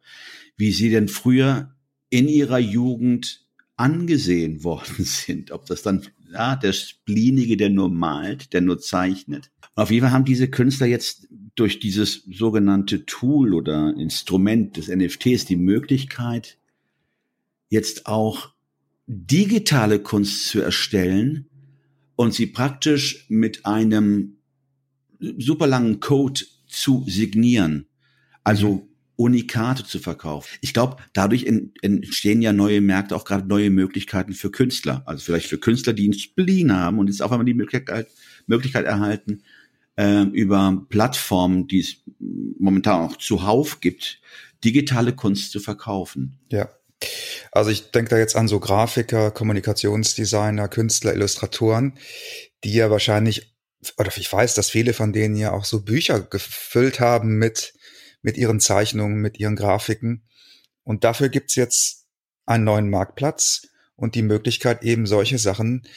Wie 0.57 0.71
sie 0.71 0.89
denn 0.89 1.07
früher 1.07 1.75
in 2.09 2.27
ihrer 2.27 2.59
Jugend 2.59 3.45
angesehen 3.75 4.63
worden 4.63 5.03
sind. 5.03 5.51
Ob 5.51 5.65
das 5.65 5.81
dann 5.81 6.03
ja, 6.31 6.55
der 6.55 6.73
Splinige, 6.73 7.57
der 7.57 7.69
nur 7.69 7.89
malt, 7.89 8.53
der 8.53 8.61
nur 8.61 8.79
zeichnet. 8.79 9.51
Und 9.75 9.83
auf 9.83 9.91
jeden 9.91 10.05
Fall 10.05 10.13
haben 10.13 10.25
diese 10.25 10.49
Künstler 10.49 10.87
jetzt 10.87 11.27
durch 11.55 11.79
dieses 11.79 12.23
sogenannte 12.31 13.05
Tool 13.05 13.53
oder 13.53 13.95
Instrument 13.97 14.77
des 14.77 14.89
NFTs 14.89 15.45
die 15.45 15.55
Möglichkeit, 15.55 16.58
jetzt 17.69 18.05
auch 18.05 18.49
digitale 19.07 19.99
Kunst 19.99 20.47
zu 20.47 20.61
erstellen 20.61 21.49
und 22.15 22.33
sie 22.33 22.47
praktisch 22.47 23.25
mit 23.29 23.65
einem 23.65 24.37
super 25.19 25.67
langen 25.67 25.99
Code 25.99 26.41
zu 26.67 27.05
signieren. 27.07 27.87
Also 28.43 28.73
mhm. 28.73 28.81
Unikate 29.15 29.83
zu 29.83 29.99
verkaufen. 29.99 30.47
Ich 30.61 30.73
glaube, 30.73 30.97
dadurch 31.11 31.45
entstehen 31.45 32.41
ja 32.41 32.53
neue 32.53 32.79
Märkte, 32.79 33.17
auch 33.17 33.25
gerade 33.25 33.45
neue 33.45 33.69
Möglichkeiten 33.69 34.33
für 34.33 34.49
Künstler. 34.49 35.03
Also 35.05 35.25
vielleicht 35.25 35.47
für 35.47 35.57
Künstler, 35.57 35.91
die 35.91 36.05
einen 36.05 36.13
Spleen 36.13 36.73
haben 36.73 36.99
und 36.99 37.07
jetzt 37.07 37.21
auch 37.21 37.31
einmal 37.31 37.45
die 37.45 37.53
Möglichkeit, 37.53 38.07
Möglichkeit 38.47 38.85
erhalten, 38.85 39.43
äh, 39.97 40.23
über 40.23 40.85
Plattformen, 40.87 41.67
die 41.67 41.79
es 41.79 41.97
momentan 42.57 43.01
auch 43.01 43.17
zuhauf 43.17 43.81
gibt, 43.81 44.21
digitale 44.63 45.13
Kunst 45.13 45.51
zu 45.51 45.59
verkaufen. 45.59 46.39
Ja. 46.49 46.69
Also 47.51 47.71
ich 47.71 47.91
denke 47.91 48.09
da 48.09 48.17
jetzt 48.17 48.35
an 48.35 48.47
so 48.47 48.59
Grafiker, 48.59 49.31
Kommunikationsdesigner, 49.31 50.67
Künstler, 50.67 51.13
Illustratoren, 51.13 51.97
die 52.63 52.73
ja 52.73 52.89
wahrscheinlich, 52.89 53.55
oder 53.97 54.11
ich 54.15 54.31
weiß, 54.31 54.53
dass 54.55 54.69
viele 54.69 54.93
von 54.93 55.13
denen 55.13 55.35
ja 55.35 55.51
auch 55.51 55.65
so 55.65 55.81
Bücher 55.81 56.19
gefüllt 56.19 56.99
haben 56.99 57.37
mit 57.37 57.73
mit 58.21 58.37
ihren 58.37 58.59
Zeichnungen, 58.59 59.19
mit 59.19 59.39
ihren 59.39 59.55
Grafiken. 59.55 60.23
Und 60.83 61.03
dafür 61.03 61.29
gibt's 61.29 61.55
jetzt 61.55 62.07
einen 62.45 62.63
neuen 62.63 62.89
Marktplatz 62.89 63.67
und 63.95 64.15
die 64.15 64.21
Möglichkeit, 64.21 64.83
eben 64.83 65.05
solche 65.05 65.37
Sachen 65.37 65.87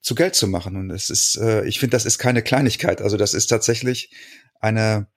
zu 0.00 0.14
Geld 0.14 0.34
zu 0.34 0.48
machen. 0.48 0.76
Und 0.76 0.90
es 0.90 1.10
ist, 1.10 1.36
äh, 1.36 1.64
ich 1.66 1.78
finde, 1.78 1.96
das 1.96 2.06
ist 2.06 2.18
keine 2.18 2.42
Kleinigkeit. 2.42 3.02
Also 3.02 3.16
das 3.16 3.34
ist 3.34 3.48
tatsächlich 3.48 4.14
eine, 4.60 5.08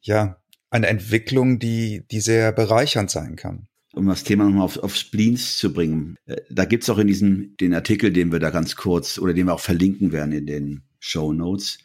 ja, 0.00 0.40
eine 0.70 0.86
Entwicklung, 0.86 1.58
die, 1.58 2.06
die 2.10 2.20
sehr 2.20 2.52
bereichernd 2.52 3.10
sein 3.10 3.36
kann 3.36 3.68
um 3.98 4.06
das 4.06 4.24
Thema 4.24 4.44
nochmal 4.44 4.64
auf, 4.64 4.78
auf 4.78 4.96
Spleens 4.96 5.58
zu 5.58 5.72
bringen. 5.72 6.16
Äh, 6.26 6.36
da 6.48 6.64
gibt's 6.64 6.88
auch 6.88 6.98
in 6.98 7.06
diesem, 7.06 7.56
den 7.58 7.74
Artikel, 7.74 8.12
den 8.12 8.32
wir 8.32 8.38
da 8.38 8.50
ganz 8.50 8.76
kurz 8.76 9.18
oder 9.18 9.34
den 9.34 9.46
wir 9.46 9.54
auch 9.54 9.60
verlinken 9.60 10.12
werden 10.12 10.32
in 10.32 10.46
den 10.46 10.82
Show 11.00 11.32
Notes, 11.32 11.78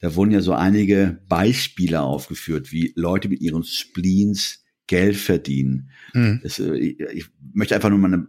da 0.00 0.14
wurden 0.14 0.30
ja 0.30 0.42
so 0.42 0.52
einige 0.52 1.18
Beispiele 1.28 2.02
aufgeführt, 2.02 2.70
wie 2.72 2.92
Leute 2.96 3.28
mit 3.28 3.40
ihren 3.40 3.64
Spleens 3.64 4.64
Geld 4.86 5.16
verdienen. 5.16 5.90
Mhm. 6.12 6.40
Das, 6.42 6.58
äh, 6.58 6.76
ich 6.76 7.26
möchte 7.52 7.74
einfach 7.74 7.90
nur 7.90 7.98
mal 7.98 8.12
eine, 8.12 8.28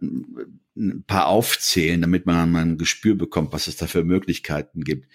ein 0.75 1.03
paar 1.05 1.27
aufzählen, 1.27 2.01
damit 2.01 2.25
man 2.25 2.51
mal 2.51 2.62
ein 2.62 2.77
Gespür 2.77 3.15
bekommt, 3.15 3.51
was 3.51 3.67
es 3.67 3.75
da 3.75 3.88
für 3.88 4.03
Möglichkeiten 4.03 4.84
gibt. 4.84 5.07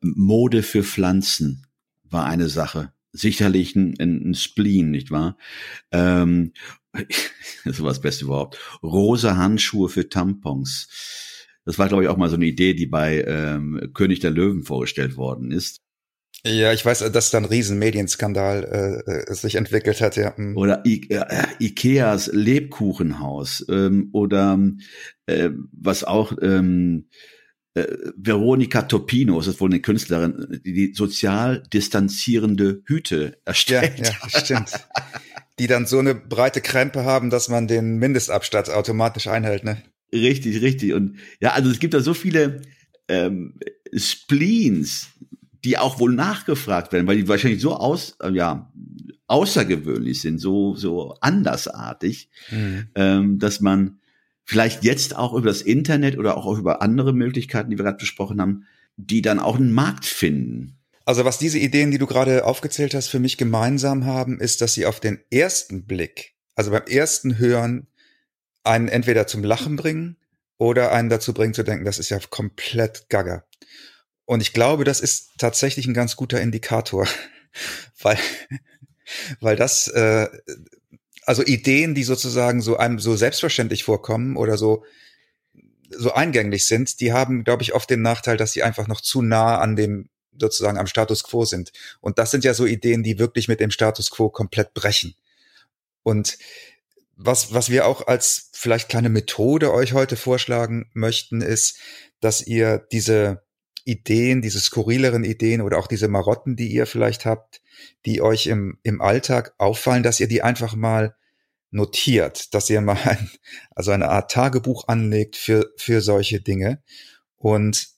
Mode 0.00 0.62
für 0.62 0.84
Pflanzen 0.84 1.66
war 2.04 2.26
eine 2.26 2.48
Sache. 2.48 2.92
Sicherlich 3.12 3.74
ein, 3.74 3.94
ein 3.98 4.34
Spleen, 4.34 4.90
nicht 4.90 5.10
wahr? 5.10 5.38
Ähm, 5.90 6.52
das 7.64 7.80
war 7.80 7.88
das 7.88 8.00
Beste 8.00 8.24
überhaupt. 8.24 8.58
Rosa 8.82 9.36
Handschuhe 9.36 9.88
für 9.88 10.08
Tampons. 10.08 10.88
Das 11.64 11.78
war, 11.78 11.88
glaube 11.88 12.04
ich, 12.04 12.08
auch 12.08 12.16
mal 12.16 12.28
so 12.28 12.36
eine 12.36 12.46
Idee, 12.46 12.74
die 12.74 12.86
bei 12.86 13.24
ähm, 13.26 13.90
König 13.92 14.20
der 14.20 14.30
Löwen 14.30 14.62
vorgestellt 14.62 15.16
worden 15.16 15.50
ist. 15.50 15.80
Ja, 16.44 16.72
ich 16.72 16.84
weiß, 16.84 17.10
dass 17.10 17.30
da 17.30 17.38
ein 17.38 17.44
riesen 17.44 17.78
Medienskandal 17.78 19.02
äh, 19.06 19.30
äh 19.30 19.34
sich 19.34 19.56
entwickelt 19.56 20.00
hat. 20.00 20.16
Ja. 20.16 20.36
Hm. 20.36 20.56
Oder 20.56 20.84
I 20.86 21.10
äh, 21.10 21.46
Ikeas 21.58 22.30
Lebkuchenhaus 22.32 23.66
ähm, 23.68 24.10
oder 24.12 24.60
äh, 25.26 25.50
was 25.72 26.04
auch 26.04 26.32
ähm, 26.40 27.08
äh, 27.74 27.86
Veronika 28.16 28.82
Topino, 28.82 29.36
das 29.38 29.48
ist 29.48 29.60
wohl 29.60 29.70
eine 29.70 29.80
Künstlerin, 29.80 30.60
die, 30.64 30.72
die 30.72 30.94
sozial 30.94 31.62
distanzierende 31.72 32.82
Hüte 32.86 33.38
erstellt. 33.44 33.98
Ja, 33.98 34.14
ja 34.22 34.40
stimmt. 34.40 34.70
die 35.58 35.66
dann 35.66 35.86
so 35.86 35.98
eine 35.98 36.14
breite 36.14 36.60
Krempe 36.60 37.04
haben, 37.04 37.30
dass 37.30 37.48
man 37.48 37.66
den 37.66 37.96
Mindestabstand 37.98 38.70
automatisch 38.70 39.26
einhält, 39.26 39.64
ne? 39.64 39.82
Richtig, 40.12 40.62
richtig. 40.62 40.92
Und 40.92 41.16
ja, 41.40 41.52
also 41.52 41.70
es 41.70 41.78
gibt 41.78 41.94
da 41.94 42.00
so 42.00 42.14
viele 42.14 42.62
ähm, 43.08 43.54
Spleens, 43.94 45.08
die 45.64 45.78
auch 45.78 45.98
wohl 45.98 46.14
nachgefragt 46.14 46.92
werden, 46.92 47.06
weil 47.06 47.16
die 47.16 47.28
wahrscheinlich 47.28 47.60
so 47.60 47.74
aus, 47.74 48.16
äh, 48.22 48.30
ja, 48.30 48.72
außergewöhnlich 49.26 50.20
sind, 50.20 50.38
so, 50.38 50.76
so 50.76 51.16
andersartig, 51.20 52.28
mhm. 52.50 52.86
ähm, 52.94 53.38
dass 53.38 53.60
man 53.60 53.98
vielleicht 54.44 54.84
jetzt 54.84 55.16
auch 55.16 55.34
über 55.34 55.48
das 55.48 55.62
Internet 55.62 56.18
oder 56.18 56.36
auch 56.36 56.56
über 56.56 56.82
andere 56.82 57.12
Möglichkeiten, 57.12 57.70
die 57.70 57.78
wir 57.78 57.84
gerade 57.84 57.98
besprochen 57.98 58.40
haben, 58.40 58.64
die 58.96 59.22
dann 59.22 59.40
auch 59.40 59.56
einen 59.56 59.72
Markt 59.72 60.04
finden. 60.04 60.78
Also 61.06 61.24
was 61.24 61.38
diese 61.38 61.60
Ideen, 61.60 61.92
die 61.92 61.98
du 61.98 62.06
gerade 62.06 62.44
aufgezählt 62.44 62.92
hast, 62.92 63.06
für 63.06 63.20
mich 63.20 63.38
gemeinsam 63.38 64.06
haben, 64.06 64.40
ist, 64.40 64.60
dass 64.60 64.74
sie 64.74 64.86
auf 64.86 64.98
den 64.98 65.20
ersten 65.30 65.86
Blick, 65.86 66.34
also 66.56 66.72
beim 66.72 66.82
ersten 66.82 67.38
Hören, 67.38 67.86
einen 68.64 68.88
entweder 68.88 69.28
zum 69.28 69.44
Lachen 69.44 69.76
bringen 69.76 70.16
oder 70.58 70.90
einen 70.90 71.08
dazu 71.08 71.32
bringen 71.32 71.54
zu 71.54 71.62
denken, 71.62 71.84
das 71.84 72.00
ist 72.00 72.08
ja 72.08 72.18
komplett 72.18 73.08
gaga. 73.08 73.46
Und 74.24 74.40
ich 74.40 74.52
glaube, 74.52 74.82
das 74.82 74.98
ist 74.98 75.30
tatsächlich 75.38 75.86
ein 75.86 75.94
ganz 75.94 76.16
guter 76.16 76.40
Indikator, 76.40 77.06
weil, 78.02 78.18
weil 79.38 79.54
das, 79.54 79.86
äh, 79.86 80.26
also 81.24 81.44
Ideen, 81.44 81.94
die 81.94 82.02
sozusagen 82.02 82.60
so 82.60 82.78
einem 82.78 82.98
so 82.98 83.14
selbstverständlich 83.14 83.84
vorkommen 83.84 84.36
oder 84.36 84.58
so, 84.58 84.84
so 85.90 86.12
eingänglich 86.12 86.66
sind, 86.66 87.00
die 87.00 87.12
haben, 87.12 87.44
glaube 87.44 87.62
ich, 87.62 87.74
oft 87.74 87.88
den 87.88 88.02
Nachteil, 88.02 88.36
dass 88.36 88.50
sie 88.50 88.64
einfach 88.64 88.88
noch 88.88 89.00
zu 89.00 89.22
nah 89.22 89.58
an 89.58 89.76
dem 89.76 90.08
sozusagen 90.38 90.78
am 90.78 90.86
Status 90.86 91.22
quo 91.24 91.44
sind. 91.44 91.72
Und 92.00 92.18
das 92.18 92.30
sind 92.30 92.44
ja 92.44 92.54
so 92.54 92.66
Ideen, 92.66 93.02
die 93.02 93.18
wirklich 93.18 93.48
mit 93.48 93.60
dem 93.60 93.70
Status 93.70 94.10
quo 94.10 94.28
komplett 94.28 94.74
brechen. 94.74 95.14
Und 96.02 96.38
was, 97.16 97.52
was 97.52 97.70
wir 97.70 97.86
auch 97.86 98.06
als 98.06 98.50
vielleicht 98.52 98.88
kleine 98.88 99.08
Methode 99.08 99.72
euch 99.72 99.94
heute 99.94 100.16
vorschlagen 100.16 100.90
möchten, 100.92 101.40
ist, 101.40 101.78
dass 102.20 102.46
ihr 102.46 102.86
diese 102.92 103.42
Ideen, 103.84 104.42
diese 104.42 104.60
skurrileren 104.60 105.24
Ideen 105.24 105.62
oder 105.62 105.78
auch 105.78 105.86
diese 105.86 106.08
Marotten, 106.08 106.56
die 106.56 106.68
ihr 106.68 106.86
vielleicht 106.86 107.24
habt, 107.24 107.62
die 108.04 108.20
euch 108.20 108.46
im, 108.46 108.78
im 108.82 109.00
Alltag 109.00 109.54
auffallen, 109.58 110.02
dass 110.02 110.20
ihr 110.20 110.28
die 110.28 110.42
einfach 110.42 110.74
mal 110.74 111.16
notiert, 111.70 112.52
dass 112.54 112.68
ihr 112.68 112.80
mal 112.80 112.98
ein, 113.04 113.30
also 113.70 113.92
eine 113.92 114.08
Art 114.08 114.30
Tagebuch 114.30 114.88
anlegt 114.88 115.36
für, 115.36 115.72
für 115.76 116.00
solche 116.00 116.40
Dinge. 116.40 116.82
Und 117.36 117.88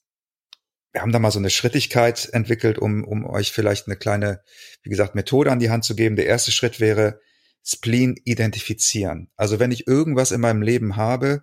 wir 0.93 1.03
haben 1.03 1.13
da 1.13 1.19
mal 1.19 1.31
so 1.31 1.39
eine 1.39 1.51
Schrittigkeit 1.51 2.29
entwickelt, 2.33 2.79
um, 2.79 3.05
um 3.05 3.27
euch 3.27 3.53
vielleicht 3.53 3.87
eine 3.87 3.97
kleine, 3.97 4.41
wie 4.83 4.91
gesagt, 4.91 5.15
Methode 5.15 5.53
an 5.53 5.59
die 5.59 5.71
Hand 5.71 5.85
zu 5.85 5.95
geben. 5.95 6.17
Der 6.17 6.27
erste 6.27 6.51
Schritt 6.51 6.81
wäre 6.81 7.21
Spleen 7.65 8.17
identifizieren. 8.25 9.31
Also 9.37 9.59
wenn 9.59 9.71
ich 9.71 9.87
irgendwas 9.87 10.33
in 10.33 10.41
meinem 10.41 10.63
Leben 10.63 10.97
habe, 10.97 11.43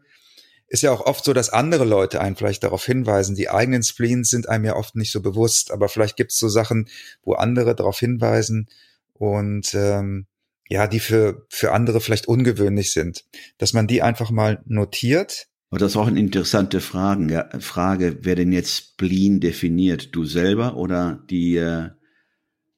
ist 0.68 0.82
ja 0.82 0.92
auch 0.92 1.02
oft 1.02 1.24
so, 1.24 1.34
dass 1.34 1.50
andere 1.50 1.86
Leute 1.86 2.22
einen 2.22 2.36
vielleicht 2.36 2.64
darauf 2.64 2.84
hinweisen. 2.84 3.36
Die 3.36 3.50
eigenen 3.50 3.84
Spleens 3.84 4.32
sind 4.32 4.50
einem 4.50 4.66
ja 4.66 4.75
oft 4.75 4.96
nicht 4.96 5.12
so 5.12 5.22
bewusst, 5.22 5.72
aber 5.72 5.90
vielleicht 5.90 6.18
gibt 6.18 6.32
es 6.32 6.40
so 6.40 6.50
Sachen, 6.50 6.90
wo 7.22 7.34
andere 7.34 7.75
darauf 7.75 8.00
hinweisen 8.00 8.68
und 9.14 9.74
ähm, 9.75 10.25
ja, 10.68 10.88
die 10.88 11.00
für, 11.00 11.46
für 11.50 11.72
andere 11.72 12.02
vielleicht 12.02 12.28
ungewöhnlich 12.28 12.92
sind. 12.94 13.25
Dass 13.60 13.74
man 13.74 13.86
die 13.86 14.02
einfach 14.02 14.32
mal 14.32 14.64
notiert 14.66 15.48
aber 15.75 15.82
das 15.82 15.91
ist 15.91 15.98
auch 15.98 16.08
eine 16.08 16.22
interessante 16.22 16.79
Frage, 16.79 17.34
ja, 17.34 17.50
Frage, 17.60 18.20
wer 18.22 18.38
denn 18.38 18.53
jetzt 18.53 18.77
Spleen 18.77 19.42
definiert? 19.42 20.16
Du 20.16 20.24
selber 20.24 20.77
oder 20.77 21.22
die, 21.29 21.57
äh, 21.57 21.90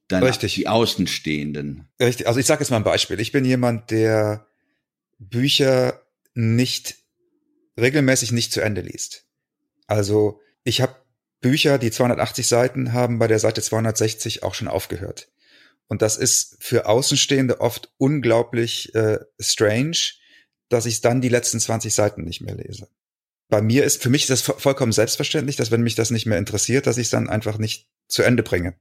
deine, 0.08 0.26
Richtig. 0.26 0.56
die 0.56 0.66
Außenstehenden? 0.66 1.86
Richtig. 2.00 2.26
Also 2.26 2.40
ich 2.40 2.46
sage 2.46 2.60
jetzt 2.60 2.70
mal 2.70 2.78
ein 2.78 2.82
Beispiel. 2.82 3.20
Ich 3.20 3.30
bin 3.30 3.44
jemand, 3.44 3.92
der 3.92 4.48
Bücher 5.20 6.02
nicht 6.34 6.96
regelmäßig 7.78 8.32
nicht 8.32 8.52
zu 8.52 8.62
Ende 8.62 8.80
liest. 8.80 9.26
Also 9.86 10.40
ich 10.64 10.80
habe 10.80 10.96
Bücher, 11.40 11.78
die 11.78 11.92
280 11.92 12.48
Seiten 12.48 12.92
haben, 12.94 13.20
bei 13.20 13.28
der 13.28 13.38
Seite 13.38 13.62
260 13.62 14.42
auch 14.42 14.54
schon 14.54 14.66
aufgehört. 14.66 15.28
Und 15.86 16.02
das 16.02 16.16
ist 16.16 16.56
für 16.58 16.86
Außenstehende 16.86 17.60
oft 17.60 17.92
unglaublich 17.96 18.92
äh, 18.96 19.20
strange, 19.38 19.98
dass 20.68 20.86
ich 20.86 21.00
dann 21.00 21.20
die 21.20 21.28
letzten 21.28 21.60
20 21.60 21.94
Seiten 21.94 22.24
nicht 22.24 22.40
mehr 22.40 22.54
lese. 22.54 22.88
Bei 23.48 23.62
mir 23.62 23.84
ist, 23.84 24.02
für 24.02 24.10
mich 24.10 24.28
ist 24.28 24.30
das 24.30 24.42
vollkommen 24.42 24.92
selbstverständlich, 24.92 25.56
dass 25.56 25.70
wenn 25.70 25.82
mich 25.82 25.94
das 25.94 26.10
nicht 26.10 26.26
mehr 26.26 26.38
interessiert, 26.38 26.86
dass 26.86 26.98
ich 26.98 27.06
es 27.06 27.10
dann 27.10 27.30
einfach 27.30 27.58
nicht 27.58 27.88
zu 28.06 28.22
Ende 28.22 28.42
bringe. 28.42 28.74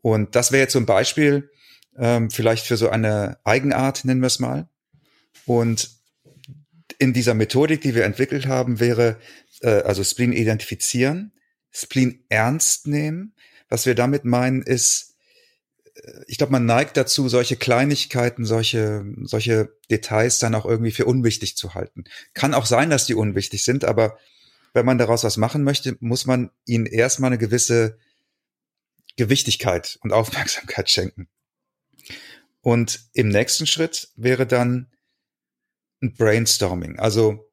Und 0.00 0.34
das 0.34 0.52
wäre 0.52 0.62
jetzt 0.62 0.72
so 0.72 0.78
ein 0.78 0.86
Beispiel, 0.86 1.50
ähm, 1.98 2.30
vielleicht 2.30 2.66
für 2.66 2.76
so 2.76 2.88
eine 2.88 3.38
Eigenart, 3.44 4.04
nennen 4.04 4.20
wir 4.20 4.28
es 4.28 4.38
mal. 4.38 4.68
Und 5.44 5.90
in 6.98 7.12
dieser 7.12 7.34
Methodik, 7.34 7.82
die 7.82 7.94
wir 7.94 8.04
entwickelt 8.04 8.46
haben, 8.46 8.80
wäre 8.80 9.18
äh, 9.60 9.82
also 9.82 10.02
Spleen 10.04 10.32
identifizieren, 10.32 11.32
Spleen 11.70 12.24
ernst 12.28 12.86
nehmen. 12.86 13.34
Was 13.68 13.84
wir 13.84 13.94
damit 13.94 14.24
meinen, 14.24 14.62
ist 14.62 15.05
ich 16.26 16.38
glaube, 16.38 16.52
man 16.52 16.66
neigt 16.66 16.96
dazu, 16.96 17.28
solche 17.28 17.56
Kleinigkeiten, 17.56 18.44
solche, 18.44 19.04
solche 19.22 19.76
Details 19.90 20.38
dann 20.38 20.54
auch 20.54 20.66
irgendwie 20.66 20.90
für 20.90 21.06
unwichtig 21.06 21.56
zu 21.56 21.74
halten. 21.74 22.04
Kann 22.34 22.54
auch 22.54 22.66
sein, 22.66 22.90
dass 22.90 23.06
die 23.06 23.14
unwichtig 23.14 23.64
sind, 23.64 23.84
aber 23.84 24.18
wenn 24.74 24.86
man 24.86 24.98
daraus 24.98 25.24
was 25.24 25.36
machen 25.36 25.64
möchte, 25.64 25.96
muss 26.00 26.26
man 26.26 26.50
ihnen 26.66 26.86
erstmal 26.86 27.28
eine 27.28 27.38
gewisse 27.38 27.98
Gewichtigkeit 29.16 29.98
und 30.02 30.12
Aufmerksamkeit 30.12 30.90
schenken. 30.90 31.28
Und 32.60 33.08
im 33.14 33.28
nächsten 33.28 33.66
Schritt 33.66 34.08
wäre 34.16 34.46
dann 34.46 34.92
ein 36.02 36.14
Brainstorming. 36.14 36.98
Also 36.98 37.50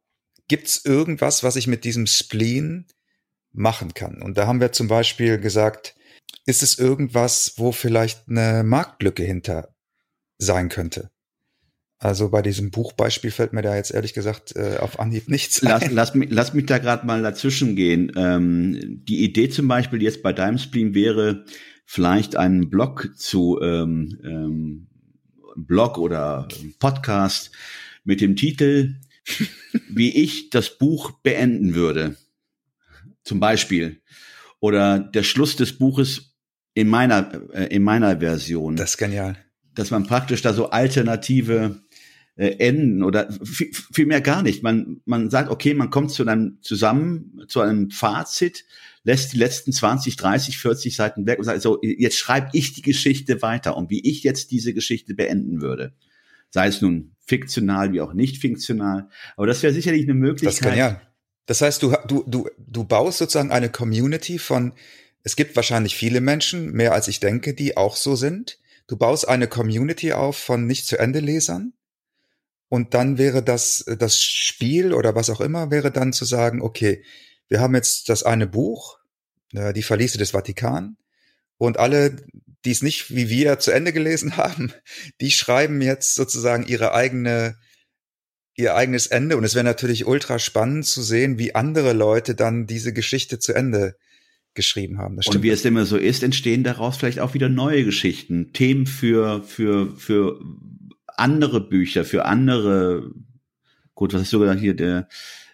gibt's 0.47 0.83
irgendwas, 0.83 1.43
was 1.43 1.55
ich 1.55 1.67
mit 1.67 1.85
diesem 1.85 2.07
Spleen 2.07 2.87
machen 3.53 3.93
kann? 3.93 4.21
Und 4.21 4.37
da 4.37 4.47
haben 4.47 4.59
wir 4.59 4.71
zum 4.71 4.87
Beispiel 4.87 5.39
gesagt, 5.39 5.95
ist 6.45 6.63
es 6.63 6.77
irgendwas, 6.77 7.53
wo 7.57 7.71
vielleicht 7.71 8.27
eine 8.27 8.63
Marktlücke 8.63 9.23
hinter 9.23 9.75
sein 10.37 10.69
könnte? 10.69 11.09
Also 12.03 12.29
bei 12.29 12.41
diesem 12.41 12.69
Buchbeispiel 12.69 13.31
fällt 13.31 13.53
mir 13.53 13.61
da 13.61 13.77
jetzt 13.77 13.91
ehrlich 13.91 14.13
gesagt 14.13 14.57
äh, 14.57 14.75
auf 14.77 14.99
Anhieb 14.99 15.29
nichts 15.29 15.63
ein. 15.63 15.93
Lass, 15.93 16.13
mich, 16.15 16.29
lass 16.29 16.53
mich 16.53 16.65
da 16.65 16.77
gerade 16.77 17.05
mal 17.05 17.21
dazwischen 17.21 17.77
gehen. 17.77 18.11
Ähm, 18.17 19.01
die 19.07 19.23
Idee 19.23 19.49
zum 19.49 19.69
Beispiel 19.69 20.03
jetzt 20.03 20.21
bei 20.21 20.33
deinem 20.33 20.57
Spleen 20.57 20.93
wäre, 20.93 21.45
vielleicht 21.85 22.35
einen 22.35 22.69
Blog 22.69 23.09
zu 23.15 23.57
ähm, 23.61 24.19
ähm, 24.21 24.87
Blog 25.55 25.97
oder 25.97 26.49
Podcast 26.79 27.51
mit 28.03 28.19
dem 28.19 28.35
Titel, 28.35 28.95
wie 29.89 30.09
ich 30.09 30.49
das 30.49 30.77
Buch 30.77 31.11
beenden 31.21 31.73
würde. 31.73 32.17
Zum 33.23 33.39
Beispiel. 33.39 34.01
Oder 34.63 34.97
der 34.97 35.23
Schluss 35.23 35.57
des 35.57 35.77
Buches 35.77 36.37
in 36.73 36.87
meiner, 36.87 37.29
äh, 37.53 37.65
in 37.65 37.83
meiner 37.83 38.21
Version. 38.21 38.77
Das 38.77 38.91
ist 38.91 38.97
genial. 38.97 39.35
Dass 39.75 39.91
man 39.91 40.07
praktisch 40.07 40.41
da 40.41 40.53
so 40.53 40.69
alternative 40.69 41.81
äh, 42.37 42.47
Enden 42.59 43.03
oder 43.03 43.29
viel, 43.43 43.73
viel 43.73 44.05
mehr 44.05 44.21
gar 44.21 44.41
nicht. 44.41 44.63
Man, 44.63 45.01
man 45.03 45.29
sagt, 45.29 45.49
okay, 45.49 45.73
man 45.73 45.89
kommt 45.89 46.11
zu 46.11 46.25
einem 46.25 46.59
zusammen, 46.61 47.43
zu 47.49 47.59
einem 47.59 47.91
Fazit, 47.91 48.63
lässt 49.03 49.33
die 49.33 49.37
letzten 49.37 49.73
20, 49.73 50.15
30, 50.15 50.57
40 50.57 50.95
Seiten 50.95 51.25
weg 51.25 51.39
und 51.39 51.43
sagt, 51.43 51.61
so, 51.61 51.81
jetzt 51.81 52.17
schreibe 52.17 52.47
ich 52.53 52.71
die 52.71 52.83
Geschichte 52.83 53.41
weiter 53.41 53.75
und 53.75 53.89
wie 53.89 53.99
ich 53.99 54.23
jetzt 54.23 54.51
diese 54.51 54.73
Geschichte 54.73 55.13
beenden 55.13 55.59
würde. 55.59 55.91
Sei 56.51 56.67
es 56.67 56.81
nun 56.81 57.17
fiktional 57.25 57.91
wie 57.91 57.99
auch 57.99 58.13
nicht 58.13 58.37
fiktional. 58.37 59.09
Aber 59.35 59.45
das 59.45 59.61
wäre 59.61 59.73
sicherlich 59.73 60.03
eine 60.03 60.13
Möglichkeit. 60.13 60.47
Das 60.47 60.61
ist 60.61 60.69
genial. 60.69 61.01
Das 61.45 61.61
heißt, 61.61 61.83
du, 61.83 61.95
du, 62.07 62.23
du, 62.25 62.49
du 62.57 62.83
baust 62.83 63.17
sozusagen 63.17 63.51
eine 63.51 63.69
Community 63.69 64.39
von 64.39 64.73
es 65.23 65.35
gibt 65.37 65.55
wahrscheinlich 65.55 65.95
viele 65.95 66.19
Menschen, 66.19 66.71
mehr 66.73 66.93
als 66.93 67.07
ich 67.07 67.21
denke, 67.21 67.53
die 67.53 67.77
auch 67.77 67.95
so 67.95 68.15
sind. 68.15 68.59
Du 68.87 68.97
baust 68.97 69.27
eine 69.27 69.47
Community 69.47 70.11
auf 70.11 70.37
von 70.37 70.67
nicht 70.67 70.85
zu 70.85 70.97
Ende 70.97 71.19
Lesern. 71.19 71.73
Und 72.67 72.93
dann 72.93 73.17
wäre 73.17 73.41
das, 73.41 73.85
das 73.99 74.21
Spiel 74.21 74.93
oder 74.93 75.15
was 75.15 75.29
auch 75.29 75.39
immer, 75.39 75.71
wäre 75.71 75.91
dann 75.91 76.11
zu 76.11 76.25
sagen, 76.25 76.61
okay, 76.61 77.03
wir 77.47 77.61
haben 77.61 77.75
jetzt 77.75 78.09
das 78.09 78.23
eine 78.23 78.47
Buch, 78.47 78.99
äh, 79.53 79.73
die 79.73 79.83
Verliese 79.83 80.17
des 80.17 80.31
Vatikan. 80.31 80.97
Und 81.57 81.77
alle, 81.77 82.17
die 82.65 82.71
es 82.71 82.81
nicht 82.81 83.15
wie 83.15 83.29
wir 83.29 83.59
zu 83.59 83.71
Ende 83.71 83.93
gelesen 83.93 84.37
haben, 84.37 84.73
die 85.21 85.31
schreiben 85.31 85.81
jetzt 85.81 86.15
sozusagen 86.15 86.65
ihre 86.65 86.93
eigene, 86.93 87.57
ihr 88.55 88.75
eigenes 88.75 89.07
Ende. 89.07 89.37
Und 89.37 89.43
es 89.43 89.55
wäre 89.55 89.65
natürlich 89.65 90.05
ultra 90.05 90.39
spannend 90.39 90.85
zu 90.85 91.01
sehen, 91.01 91.39
wie 91.39 91.55
andere 91.55 91.93
Leute 91.93 92.35
dann 92.35 92.67
diese 92.67 92.93
Geschichte 92.93 93.39
zu 93.39 93.53
Ende 93.53 93.95
geschrieben 94.53 94.99
haben. 94.99 95.15
Das 95.15 95.27
Und 95.27 95.41
wie 95.41 95.49
es 95.49 95.65
immer 95.65 95.85
so 95.85 95.97
ist, 95.97 96.23
entstehen 96.23 96.63
daraus 96.63 96.97
vielleicht 96.97 97.19
auch 97.19 97.33
wieder 97.33 97.49
neue 97.49 97.83
Geschichten, 97.83 98.53
Themen 98.53 98.85
für, 98.85 99.43
für, 99.43 99.95
für 99.97 100.39
andere 101.07 101.61
Bücher, 101.61 102.05
für 102.05 102.25
andere, 102.25 103.11
gut, 103.95 104.13
was 104.13 104.23
ist 104.23 104.29
sogar 104.29 104.55
hier 104.55 104.75
der, 104.75 105.07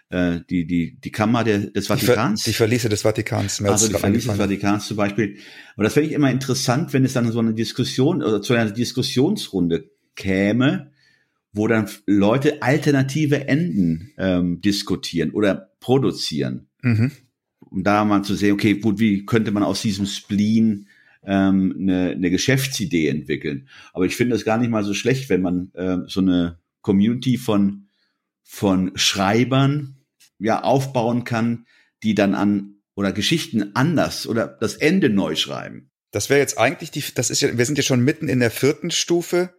äh, 0.10 0.40
die, 0.50 0.66
die, 0.66 1.00
die 1.00 1.12
Kammer 1.12 1.44
der, 1.44 1.60
des 1.60 1.88
Vatikans. 1.88 2.44
Die, 2.44 2.52
Ver 2.52 2.52
die 2.52 2.58
Verliese 2.58 2.90
des 2.90 3.04
Vatikans. 3.04 3.62
Also 3.62 3.88
die 3.88 3.94
Verliese 3.94 4.28
des 4.30 4.38
Vatikans 4.38 4.88
zum 4.88 4.98
Beispiel. 4.98 5.38
Und 5.78 5.84
das 5.84 5.94
finde 5.94 6.10
ich 6.10 6.16
immer 6.16 6.32
interessant, 6.32 6.92
wenn 6.94 7.06
es 7.06 7.14
dann 7.14 7.32
so 7.32 7.40
eine 7.40 7.54
Diskussion 7.54 8.22
oder 8.22 8.42
zu 8.42 8.54
einer 8.54 8.72
Diskussionsrunde 8.72 9.90
käme, 10.16 10.92
wo 11.52 11.68
dann 11.68 11.90
Leute 12.06 12.62
alternative 12.62 13.48
Enden 13.48 14.12
ähm, 14.18 14.62
diskutieren 14.62 15.32
oder 15.32 15.72
produzieren. 15.80 16.68
Mhm. 16.82 17.12
Um 17.60 17.84
da 17.84 18.06
mal 18.06 18.24
zu 18.24 18.36
sehen, 18.36 18.54
okay, 18.54 18.76
gut, 18.76 19.00
wie 19.00 19.26
könnte 19.26 19.52
man 19.52 19.64
aus 19.64 19.82
diesem 19.82 20.06
Spleen 20.06 20.88
ähm, 21.24 21.76
eine, 21.80 22.12
eine 22.12 22.30
Geschäftsidee 22.30 23.08
entwickeln? 23.08 23.68
Aber 23.94 24.06
ich 24.06 24.16
finde 24.16 24.36
es 24.36 24.46
gar 24.46 24.58
nicht 24.58 24.70
mal 24.70 24.84
so 24.84 24.94
schlecht, 24.94 25.30
wenn 25.30 25.42
man 25.42 25.72
äh, 25.74 25.98
so 26.08 26.22
eine 26.22 26.60
Community 26.82 27.38
von 27.38 27.86
von 28.52 28.92
Schreibern 28.96 29.98
ja 30.40 30.64
aufbauen 30.64 31.24
kann, 31.24 31.68
die 32.02 32.16
dann 32.16 32.34
an 32.34 32.80
oder 32.96 33.12
Geschichten 33.12 33.76
anders 33.76 34.26
oder 34.26 34.48
das 34.48 34.74
Ende 34.74 35.10
neu 35.10 35.36
schreiben. 35.36 35.92
Das 36.12 36.32
wäre 36.32 36.40
jetzt 36.40 36.58
eigentlich 36.58 36.90
die, 36.90 37.04
das 37.14 37.30
ist 37.30 37.42
ja, 37.42 37.56
wir 37.56 37.66
sind 37.66 37.78
ja 37.78 37.84
schon 37.84 38.04
mitten 38.04 38.28
in 38.28 38.40
der 38.40 38.50
vierten 38.50 38.90
Stufe 38.90 39.54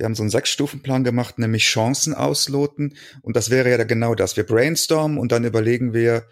wir 0.00 0.06
haben 0.06 0.14
so 0.14 0.22
einen 0.22 0.30
Sechs-Stufen-Plan 0.30 1.04
gemacht, 1.04 1.38
nämlich 1.38 1.64
Chancen 1.64 2.14
ausloten. 2.14 2.96
Und 3.20 3.36
das 3.36 3.50
wäre 3.50 3.68
ja 3.68 3.84
genau 3.84 4.14
das. 4.14 4.34
Wir 4.34 4.44
brainstormen 4.44 5.18
und 5.18 5.30
dann 5.30 5.44
überlegen 5.44 5.92
wir, 5.92 6.26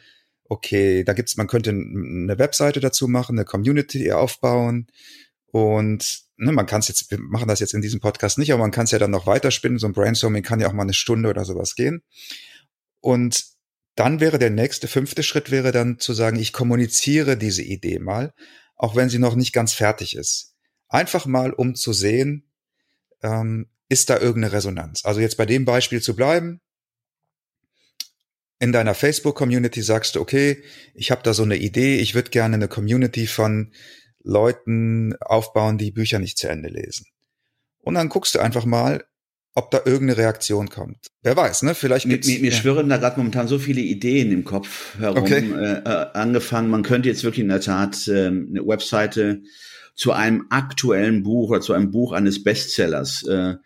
okay, 0.45 1.05
da 1.05 1.13
gibt's, 1.13 1.37
man 1.37 1.49
könnte 1.49 1.69
eine 1.69 2.39
Webseite 2.39 2.81
dazu 2.81 3.09
machen, 3.09 3.39
eine 3.39 3.45
Community 3.45 4.11
aufbauen. 4.11 4.87
Und 5.53 6.23
ne, 6.39 6.53
man 6.53 6.65
kann 6.65 6.81
es 6.81 6.89
jetzt, 6.89 7.11
wir 7.11 7.19
machen 7.19 7.47
das 7.47 7.61
jetzt 7.61 7.75
in 7.75 7.83
diesem 7.83 8.01
Podcast 8.01 8.39
nicht, 8.39 8.55
aber 8.55 8.63
man 8.63 8.71
kann 8.71 8.85
es 8.85 8.91
ja 8.91 8.99
dann 8.99 9.11
noch 9.11 9.27
weiterspinnen. 9.27 9.79
So 9.79 9.87
ein 9.87 9.93
Brainstorming 9.93 10.43
kann 10.43 10.61
ja 10.61 10.69
auch 10.69 10.73
mal 10.73 10.85
eine 10.85 10.95
Stunde 10.95 11.29
oder 11.29 11.45
sowas 11.45 11.75
gehen. 11.75 12.03
Und 13.01 13.45
dann 13.97 14.19
wäre 14.19 14.39
der 14.39 14.51
nächste, 14.51 14.89
fünfte 14.89 15.23
Schritt 15.23 15.51
wäre 15.51 15.73
dann 15.73 15.99
zu 15.99 16.15
sagen, 16.15 16.39
ich 16.39 16.55
kommuniziere 16.55 17.37
diese 17.37 17.63
Idee 17.63 17.99
mal, 17.99 18.33
auch 18.77 18.97
wenn 18.97 19.11
sie 19.11 19.19
noch 19.19 19.35
nicht 19.35 19.53
ganz 19.53 19.75
fertig 19.75 20.17
ist. 20.17 20.55
Einfach 20.89 21.27
mal, 21.27 21.53
um 21.53 21.75
zu 21.75 21.93
sehen, 21.93 22.48
ähm, 23.23 23.67
ist 23.89 24.11
da 24.11 24.19
irgendeine 24.19 24.53
Resonanz? 24.53 25.05
Also 25.05 25.21
jetzt 25.21 25.37
bei 25.37 25.47
dem 25.47 25.65
Beispiel 25.65 26.01
zu 26.03 26.15
bleiben, 26.15 26.61
in 28.61 28.73
deiner 28.73 28.95
Facebook-Community 28.95 29.83
sagst 29.83 30.17
du, 30.17 30.21
okay, 30.21 30.63
ich 30.95 31.11
habe 31.11 31.23
da 31.23 31.33
so 31.33 31.45
eine 31.45 31.57
Idee, 31.57 31.99
ich 31.99 32.15
würde 32.15 32.31
gerne 32.31 32.57
eine 32.57 32.69
Community 32.69 33.27
von 33.27 33.73
Leuten 34.23 35.15
aufbauen, 35.21 35.79
die 35.79 35.93
Bücher 35.93 36.19
nicht 36.19 36.39
zu 36.39 36.49
Ende 36.49 36.69
lesen. 36.69 37.07
Und 37.79 37.95
dann 37.95 38.09
guckst 38.09 38.35
du 38.35 38.41
einfach 38.41 38.65
mal, 38.65 39.05
ob 39.55 39.71
da 39.71 39.81
irgendeine 39.85 40.19
Reaktion 40.19 40.69
kommt. 40.69 41.07
Wer 41.23 41.37
weiß, 41.37 41.63
ne? 41.63 41.75
Vielleicht 41.75 42.09
gibt's, 42.09 42.29
mir, 42.29 42.35
mir, 42.35 42.43
mir 42.43 42.51
ja. 42.51 42.57
schwirren 42.57 42.89
da 42.89 42.97
gerade 42.97 43.19
momentan 43.19 43.49
so 43.49 43.59
viele 43.59 43.81
Ideen 43.81 44.31
im 44.31 44.45
Kopf 44.45 44.99
herum. 44.99 45.19
Okay. 45.19 45.39
Äh, 45.39 45.79
äh, 45.85 46.07
angefangen, 46.15 46.71
man 46.71 46.83
könnte 46.83 47.09
jetzt 47.09 47.25
wirklich 47.25 47.43
in 47.43 47.49
der 47.49 47.61
Tat 47.61 48.07
äh, 48.07 48.27
eine 48.27 48.67
Webseite 48.67 49.43
zu 49.99 50.13
einem 50.13 50.47
aktuellen 50.49 51.25
Buch 51.25 51.51
oder 51.51 51.61
zu 51.61 51.73
einem 51.73 51.91
Buch 51.91 52.13
eines 52.13 52.45
Bestsellers. 52.45 53.25
Äh, 53.25 53.57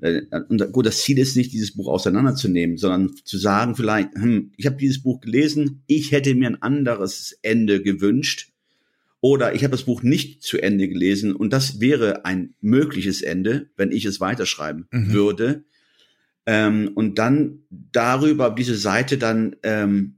äh, 0.00 0.22
und 0.48 0.72
gut, 0.72 0.86
das 0.86 1.02
Ziel 1.02 1.18
ist 1.18 1.36
nicht, 1.36 1.52
dieses 1.52 1.74
Buch 1.74 1.86
auseinanderzunehmen, 1.86 2.78
sondern 2.78 3.14
zu 3.24 3.36
sagen 3.36 3.76
vielleicht, 3.76 4.14
hm, 4.14 4.52
ich 4.56 4.64
habe 4.64 4.76
dieses 4.78 5.02
Buch 5.02 5.20
gelesen, 5.20 5.82
ich 5.86 6.10
hätte 6.10 6.34
mir 6.34 6.48
ein 6.48 6.62
anderes 6.62 7.38
Ende 7.42 7.82
gewünscht. 7.82 8.48
Oder 9.20 9.54
ich 9.54 9.64
habe 9.64 9.72
das 9.72 9.84
Buch 9.84 10.02
nicht 10.02 10.42
zu 10.42 10.58
Ende 10.58 10.88
gelesen 10.88 11.36
und 11.36 11.52
das 11.52 11.78
wäre 11.78 12.24
ein 12.24 12.54
mögliches 12.60 13.20
Ende, 13.20 13.70
wenn 13.76 13.92
ich 13.92 14.06
es 14.06 14.18
weiterschreiben 14.18 14.88
mhm. 14.90 15.12
würde. 15.12 15.64
Ähm, 16.46 16.90
und 16.94 17.18
dann 17.18 17.60
darüber 17.70 18.50
diese 18.50 18.76
Seite 18.76 19.18
dann, 19.18 19.56
ähm, 19.62 20.16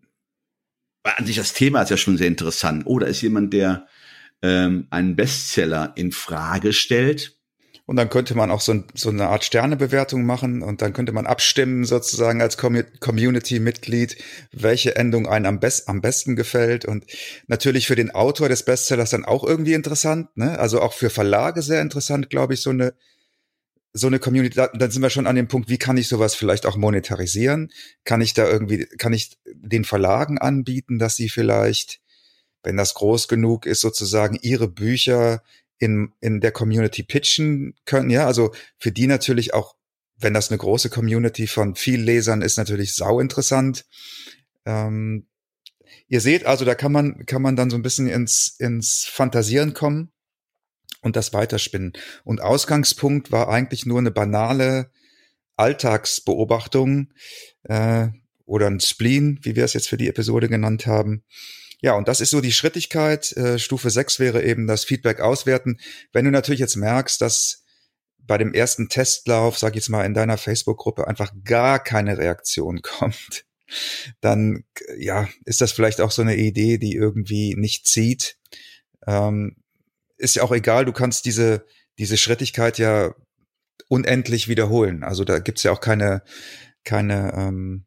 an 1.02 1.26
sich 1.26 1.36
das 1.36 1.52
Thema 1.52 1.82
ist 1.82 1.90
ja 1.90 1.96
schon 1.96 2.16
sehr 2.16 2.28
interessant. 2.28 2.86
Oder 2.86 3.08
ist 3.08 3.20
jemand, 3.20 3.52
der 3.52 3.88
ähm, 4.44 4.86
einen 4.90 5.16
Bestseller 5.16 5.94
in 5.96 6.12
Frage 6.12 6.74
stellt. 6.74 7.38
Und 7.86 7.96
dann 7.96 8.08
könnte 8.08 8.34
man 8.34 8.50
auch 8.50 8.60
so, 8.60 8.72
ein, 8.72 8.84
so 8.94 9.10
eine 9.10 9.28
Art 9.28 9.44
Sternebewertung 9.44 10.24
machen 10.24 10.62
und 10.62 10.80
dann 10.80 10.94
könnte 10.94 11.12
man 11.12 11.26
abstimmen 11.26 11.84
sozusagen 11.84 12.40
als 12.40 12.56
Community-Mitglied, 12.56 14.16
welche 14.52 14.96
Endung 14.96 15.26
einen 15.26 15.44
am, 15.44 15.60
best, 15.60 15.88
am 15.88 16.00
besten 16.00 16.34
gefällt. 16.34 16.86
Und 16.86 17.04
natürlich 17.46 17.86
für 17.86 17.94
den 17.94 18.10
Autor 18.10 18.48
des 18.48 18.64
Bestsellers 18.64 19.10
dann 19.10 19.26
auch 19.26 19.44
irgendwie 19.44 19.74
interessant, 19.74 20.34
ne? 20.36 20.58
Also 20.58 20.80
auch 20.80 20.94
für 20.94 21.10
Verlage 21.10 21.60
sehr 21.60 21.82
interessant, 21.82 22.30
glaube 22.30 22.54
ich, 22.54 22.60
so 22.60 22.70
eine 22.70 22.94
so 23.96 24.08
eine 24.08 24.18
Community, 24.18 24.56
dann 24.56 24.90
sind 24.90 25.02
wir 25.02 25.10
schon 25.10 25.28
an 25.28 25.36
dem 25.36 25.46
Punkt, 25.46 25.68
wie 25.68 25.78
kann 25.78 25.96
ich 25.96 26.08
sowas 26.08 26.34
vielleicht 26.34 26.66
auch 26.66 26.76
monetarisieren? 26.76 27.70
Kann 28.02 28.22
ich 28.22 28.34
da 28.34 28.44
irgendwie, 28.44 28.86
kann 28.98 29.12
ich 29.12 29.38
den 29.46 29.84
Verlagen 29.84 30.38
anbieten, 30.38 30.98
dass 30.98 31.14
sie 31.14 31.28
vielleicht 31.28 32.00
wenn 32.64 32.76
das 32.76 32.94
groß 32.94 33.28
genug 33.28 33.66
ist, 33.66 33.80
sozusagen 33.80 34.38
ihre 34.40 34.68
Bücher 34.68 35.42
in, 35.78 36.12
in 36.20 36.40
der 36.40 36.52
Community 36.52 37.02
pitchen 37.02 37.74
können. 37.84 38.10
Ja, 38.10 38.26
also 38.26 38.52
für 38.78 38.92
die 38.92 39.06
natürlich 39.06 39.54
auch, 39.54 39.74
wenn 40.16 40.34
das 40.34 40.50
eine 40.50 40.58
große 40.58 40.90
Community 40.90 41.46
von 41.46 41.74
viel 41.74 42.00
Lesern 42.00 42.42
ist, 42.42 42.56
natürlich 42.56 42.94
sau 42.94 43.20
interessant. 43.20 43.84
Ähm, 44.64 45.26
ihr 46.08 46.20
seht 46.20 46.46
also, 46.46 46.64
da 46.64 46.74
kann 46.74 46.92
man, 46.92 47.26
kann 47.26 47.42
man 47.42 47.56
dann 47.56 47.70
so 47.70 47.76
ein 47.76 47.82
bisschen 47.82 48.08
ins, 48.08 48.56
ins 48.58 49.04
Fantasieren 49.04 49.74
kommen 49.74 50.10
und 51.02 51.16
das 51.16 51.32
weiterspinnen. 51.32 51.92
Und 52.24 52.40
Ausgangspunkt 52.40 53.30
war 53.30 53.48
eigentlich 53.48 53.84
nur 53.84 53.98
eine 53.98 54.10
banale 54.10 54.90
Alltagsbeobachtung 55.56 57.12
äh, 57.64 58.08
oder 58.46 58.66
ein 58.66 58.80
Spleen, 58.80 59.38
wie 59.42 59.56
wir 59.56 59.64
es 59.64 59.74
jetzt 59.74 59.88
für 59.88 59.96
die 59.96 60.08
Episode 60.08 60.48
genannt 60.48 60.86
haben. 60.86 61.24
Ja, 61.84 61.92
und 61.96 62.08
das 62.08 62.22
ist 62.22 62.30
so 62.30 62.40
die 62.40 62.50
Schrittigkeit. 62.50 63.32
Äh, 63.32 63.58
Stufe 63.58 63.90
6 63.90 64.18
wäre 64.18 64.42
eben 64.42 64.66
das 64.66 64.86
Feedback 64.86 65.20
auswerten. 65.20 65.78
Wenn 66.14 66.24
du 66.24 66.30
natürlich 66.30 66.60
jetzt 66.60 66.76
merkst, 66.76 67.20
dass 67.20 67.62
bei 68.16 68.38
dem 68.38 68.54
ersten 68.54 68.88
Testlauf, 68.88 69.58
sag 69.58 69.72
ich 69.72 69.82
jetzt 69.82 69.90
mal, 69.90 70.06
in 70.06 70.14
deiner 70.14 70.38
Facebook-Gruppe 70.38 71.06
einfach 71.06 71.34
gar 71.44 71.78
keine 71.78 72.16
Reaktion 72.16 72.80
kommt, 72.82 73.44
dann 74.22 74.64
ja, 74.96 75.28
ist 75.44 75.60
das 75.60 75.72
vielleicht 75.72 76.00
auch 76.00 76.10
so 76.10 76.22
eine 76.22 76.36
Idee, 76.36 76.78
die 76.78 76.94
irgendwie 76.94 77.54
nicht 77.54 77.86
zieht. 77.86 78.38
Ähm, 79.06 79.56
ist 80.16 80.36
ja 80.36 80.42
auch 80.42 80.52
egal, 80.52 80.86
du 80.86 80.92
kannst 80.94 81.26
diese, 81.26 81.66
diese 81.98 82.16
Schrittigkeit 82.16 82.78
ja 82.78 83.14
unendlich 83.88 84.48
wiederholen. 84.48 85.04
Also 85.04 85.22
da 85.26 85.38
gibt's 85.38 85.64
ja 85.64 85.72
auch 85.72 85.82
keine, 85.82 86.22
keine 86.82 87.34
ähm, 87.36 87.84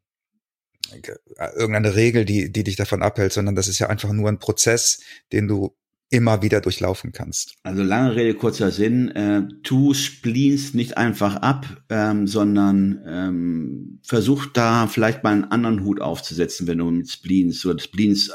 irgendeine 1.56 1.96
Regel, 1.96 2.26
die, 2.26 2.52
die 2.52 2.64
dich 2.64 2.76
davon 2.76 3.02
abhält, 3.02 3.34
sondern 3.34 3.56
das 3.56 3.68
ist 3.68 3.80
ja 3.80 3.88
einfach 3.88 4.12
nur 4.14 4.30
ein 4.30 4.40
Prozess, 4.40 5.02
den 5.32 5.48
du 5.48 5.76
immer 6.10 6.42
wieder 6.42 6.62
durchlaufen 6.62 7.12
kannst. 7.12 7.56
Also 7.64 7.84
lange 7.84 8.16
Rede, 8.16 8.34
kurzer 8.34 8.72
Sinn. 8.72 9.10
Äh, 9.10 9.48
tu 9.64 9.94
spleenst 9.94 10.74
nicht 10.74 10.98
einfach 10.98 11.36
ab, 11.38 11.84
ähm, 11.90 12.28
sondern 12.28 13.02
ähm, 13.06 14.00
versuch 14.04 14.46
da 14.46 14.88
vielleicht 14.88 15.24
mal 15.24 15.34
einen 15.34 15.46
anderen 15.46 15.84
Hut 15.84 16.00
aufzusetzen, 16.00 16.68
wenn 16.68 16.78
du 16.78 16.90
mit 16.90 17.10
Spleens 17.10 17.66
oder 17.66 17.80
Spleens 17.80 18.32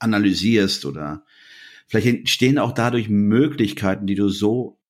analysierst 0.00 0.84
oder 0.84 1.24
vielleicht 1.86 2.08
entstehen 2.08 2.58
auch 2.58 2.72
dadurch 2.72 3.08
Möglichkeiten, 3.08 4.06
die 4.06 4.16
du 4.16 4.28
so 4.28 4.80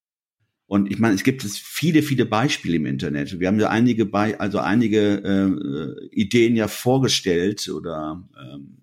und 0.66 0.90
ich 0.90 0.98
meine, 0.98 1.14
es 1.14 1.22
gibt 1.22 1.44
es 1.44 1.58
viele, 1.58 2.02
viele 2.02 2.24
Beispiele 2.24 2.76
im 2.76 2.86
Internet. 2.86 3.38
Wir 3.38 3.48
haben 3.48 3.60
ja 3.60 3.68
einige, 3.68 4.06
Be 4.06 4.40
also 4.40 4.58
einige 4.58 5.22
äh, 5.22 6.06
Ideen 6.10 6.56
ja 6.56 6.68
vorgestellt 6.68 7.68
oder 7.68 8.26
ähm, 8.40 8.78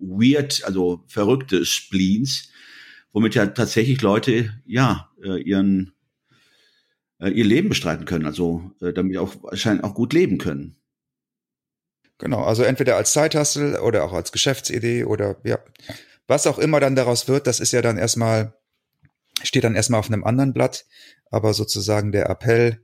weird, 0.00 0.64
also 0.64 1.04
verrückte 1.08 1.64
Spleens, 1.64 2.50
womit 3.12 3.34
ja 3.34 3.46
tatsächlich 3.46 4.00
Leute 4.00 4.54
ja 4.64 5.10
äh, 5.22 5.40
ihren 5.42 5.92
äh, 7.20 7.30
ihr 7.30 7.44
Leben 7.44 7.68
bestreiten 7.68 8.04
können, 8.04 8.26
also 8.26 8.70
äh, 8.80 8.92
damit 8.92 9.16
auch 9.18 9.34
wahrscheinlich 9.42 9.84
auch 9.84 9.94
gut 9.94 10.12
leben 10.12 10.38
können. 10.38 10.76
Genau, 12.18 12.42
also 12.42 12.64
entweder 12.64 12.96
als 12.96 13.12
Zeithassel 13.12 13.76
oder 13.76 14.04
auch 14.04 14.12
als 14.12 14.32
Geschäftsidee 14.32 15.04
oder 15.04 15.36
ja, 15.44 15.58
was 16.26 16.46
auch 16.46 16.58
immer 16.58 16.80
dann 16.80 16.96
daraus 16.96 17.28
wird, 17.28 17.46
das 17.46 17.60
ist 17.60 17.72
ja 17.72 17.80
dann 17.80 17.96
erstmal 17.96 18.57
steht 19.42 19.64
dann 19.64 19.74
erstmal 19.74 20.00
auf 20.00 20.08
einem 20.08 20.24
anderen 20.24 20.52
Blatt 20.52 20.84
aber 21.30 21.54
sozusagen 21.54 22.12
der 22.12 22.28
Appell, 22.28 22.80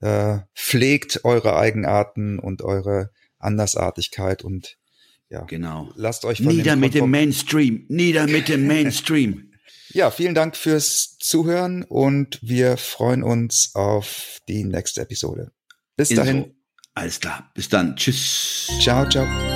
äh, 0.00 0.38
pflegt 0.54 1.24
eure 1.24 1.56
Eigenarten 1.56 2.38
und 2.38 2.62
eure 2.62 3.10
Andersartigkeit 3.38 4.42
und 4.42 4.76
ja, 5.28 5.42
genau. 5.44 5.90
Lasst 5.96 6.24
euch 6.24 6.38
von 6.38 6.54
nieder 6.54 6.76
mit 6.76 6.94
dem 6.94 7.10
Mainstream, 7.10 7.84
nieder 7.88 8.28
mit 8.28 8.48
dem 8.48 8.66
Mainstream. 8.68 9.52
ja, 9.88 10.10
vielen 10.10 10.36
Dank 10.36 10.56
fürs 10.56 11.16
Zuhören 11.18 11.82
und 11.82 12.38
wir 12.42 12.76
freuen 12.76 13.24
uns 13.24 13.72
auf 13.74 14.38
die 14.48 14.62
nächste 14.62 15.00
Episode. 15.00 15.50
Bis 15.96 16.10
dahin. 16.10 16.54
Alles 16.94 17.18
klar. 17.18 17.50
Bis 17.54 17.68
dann. 17.68 17.96
Tschüss. 17.96 18.70
Ciao, 18.80 19.08
ciao. 19.08 19.55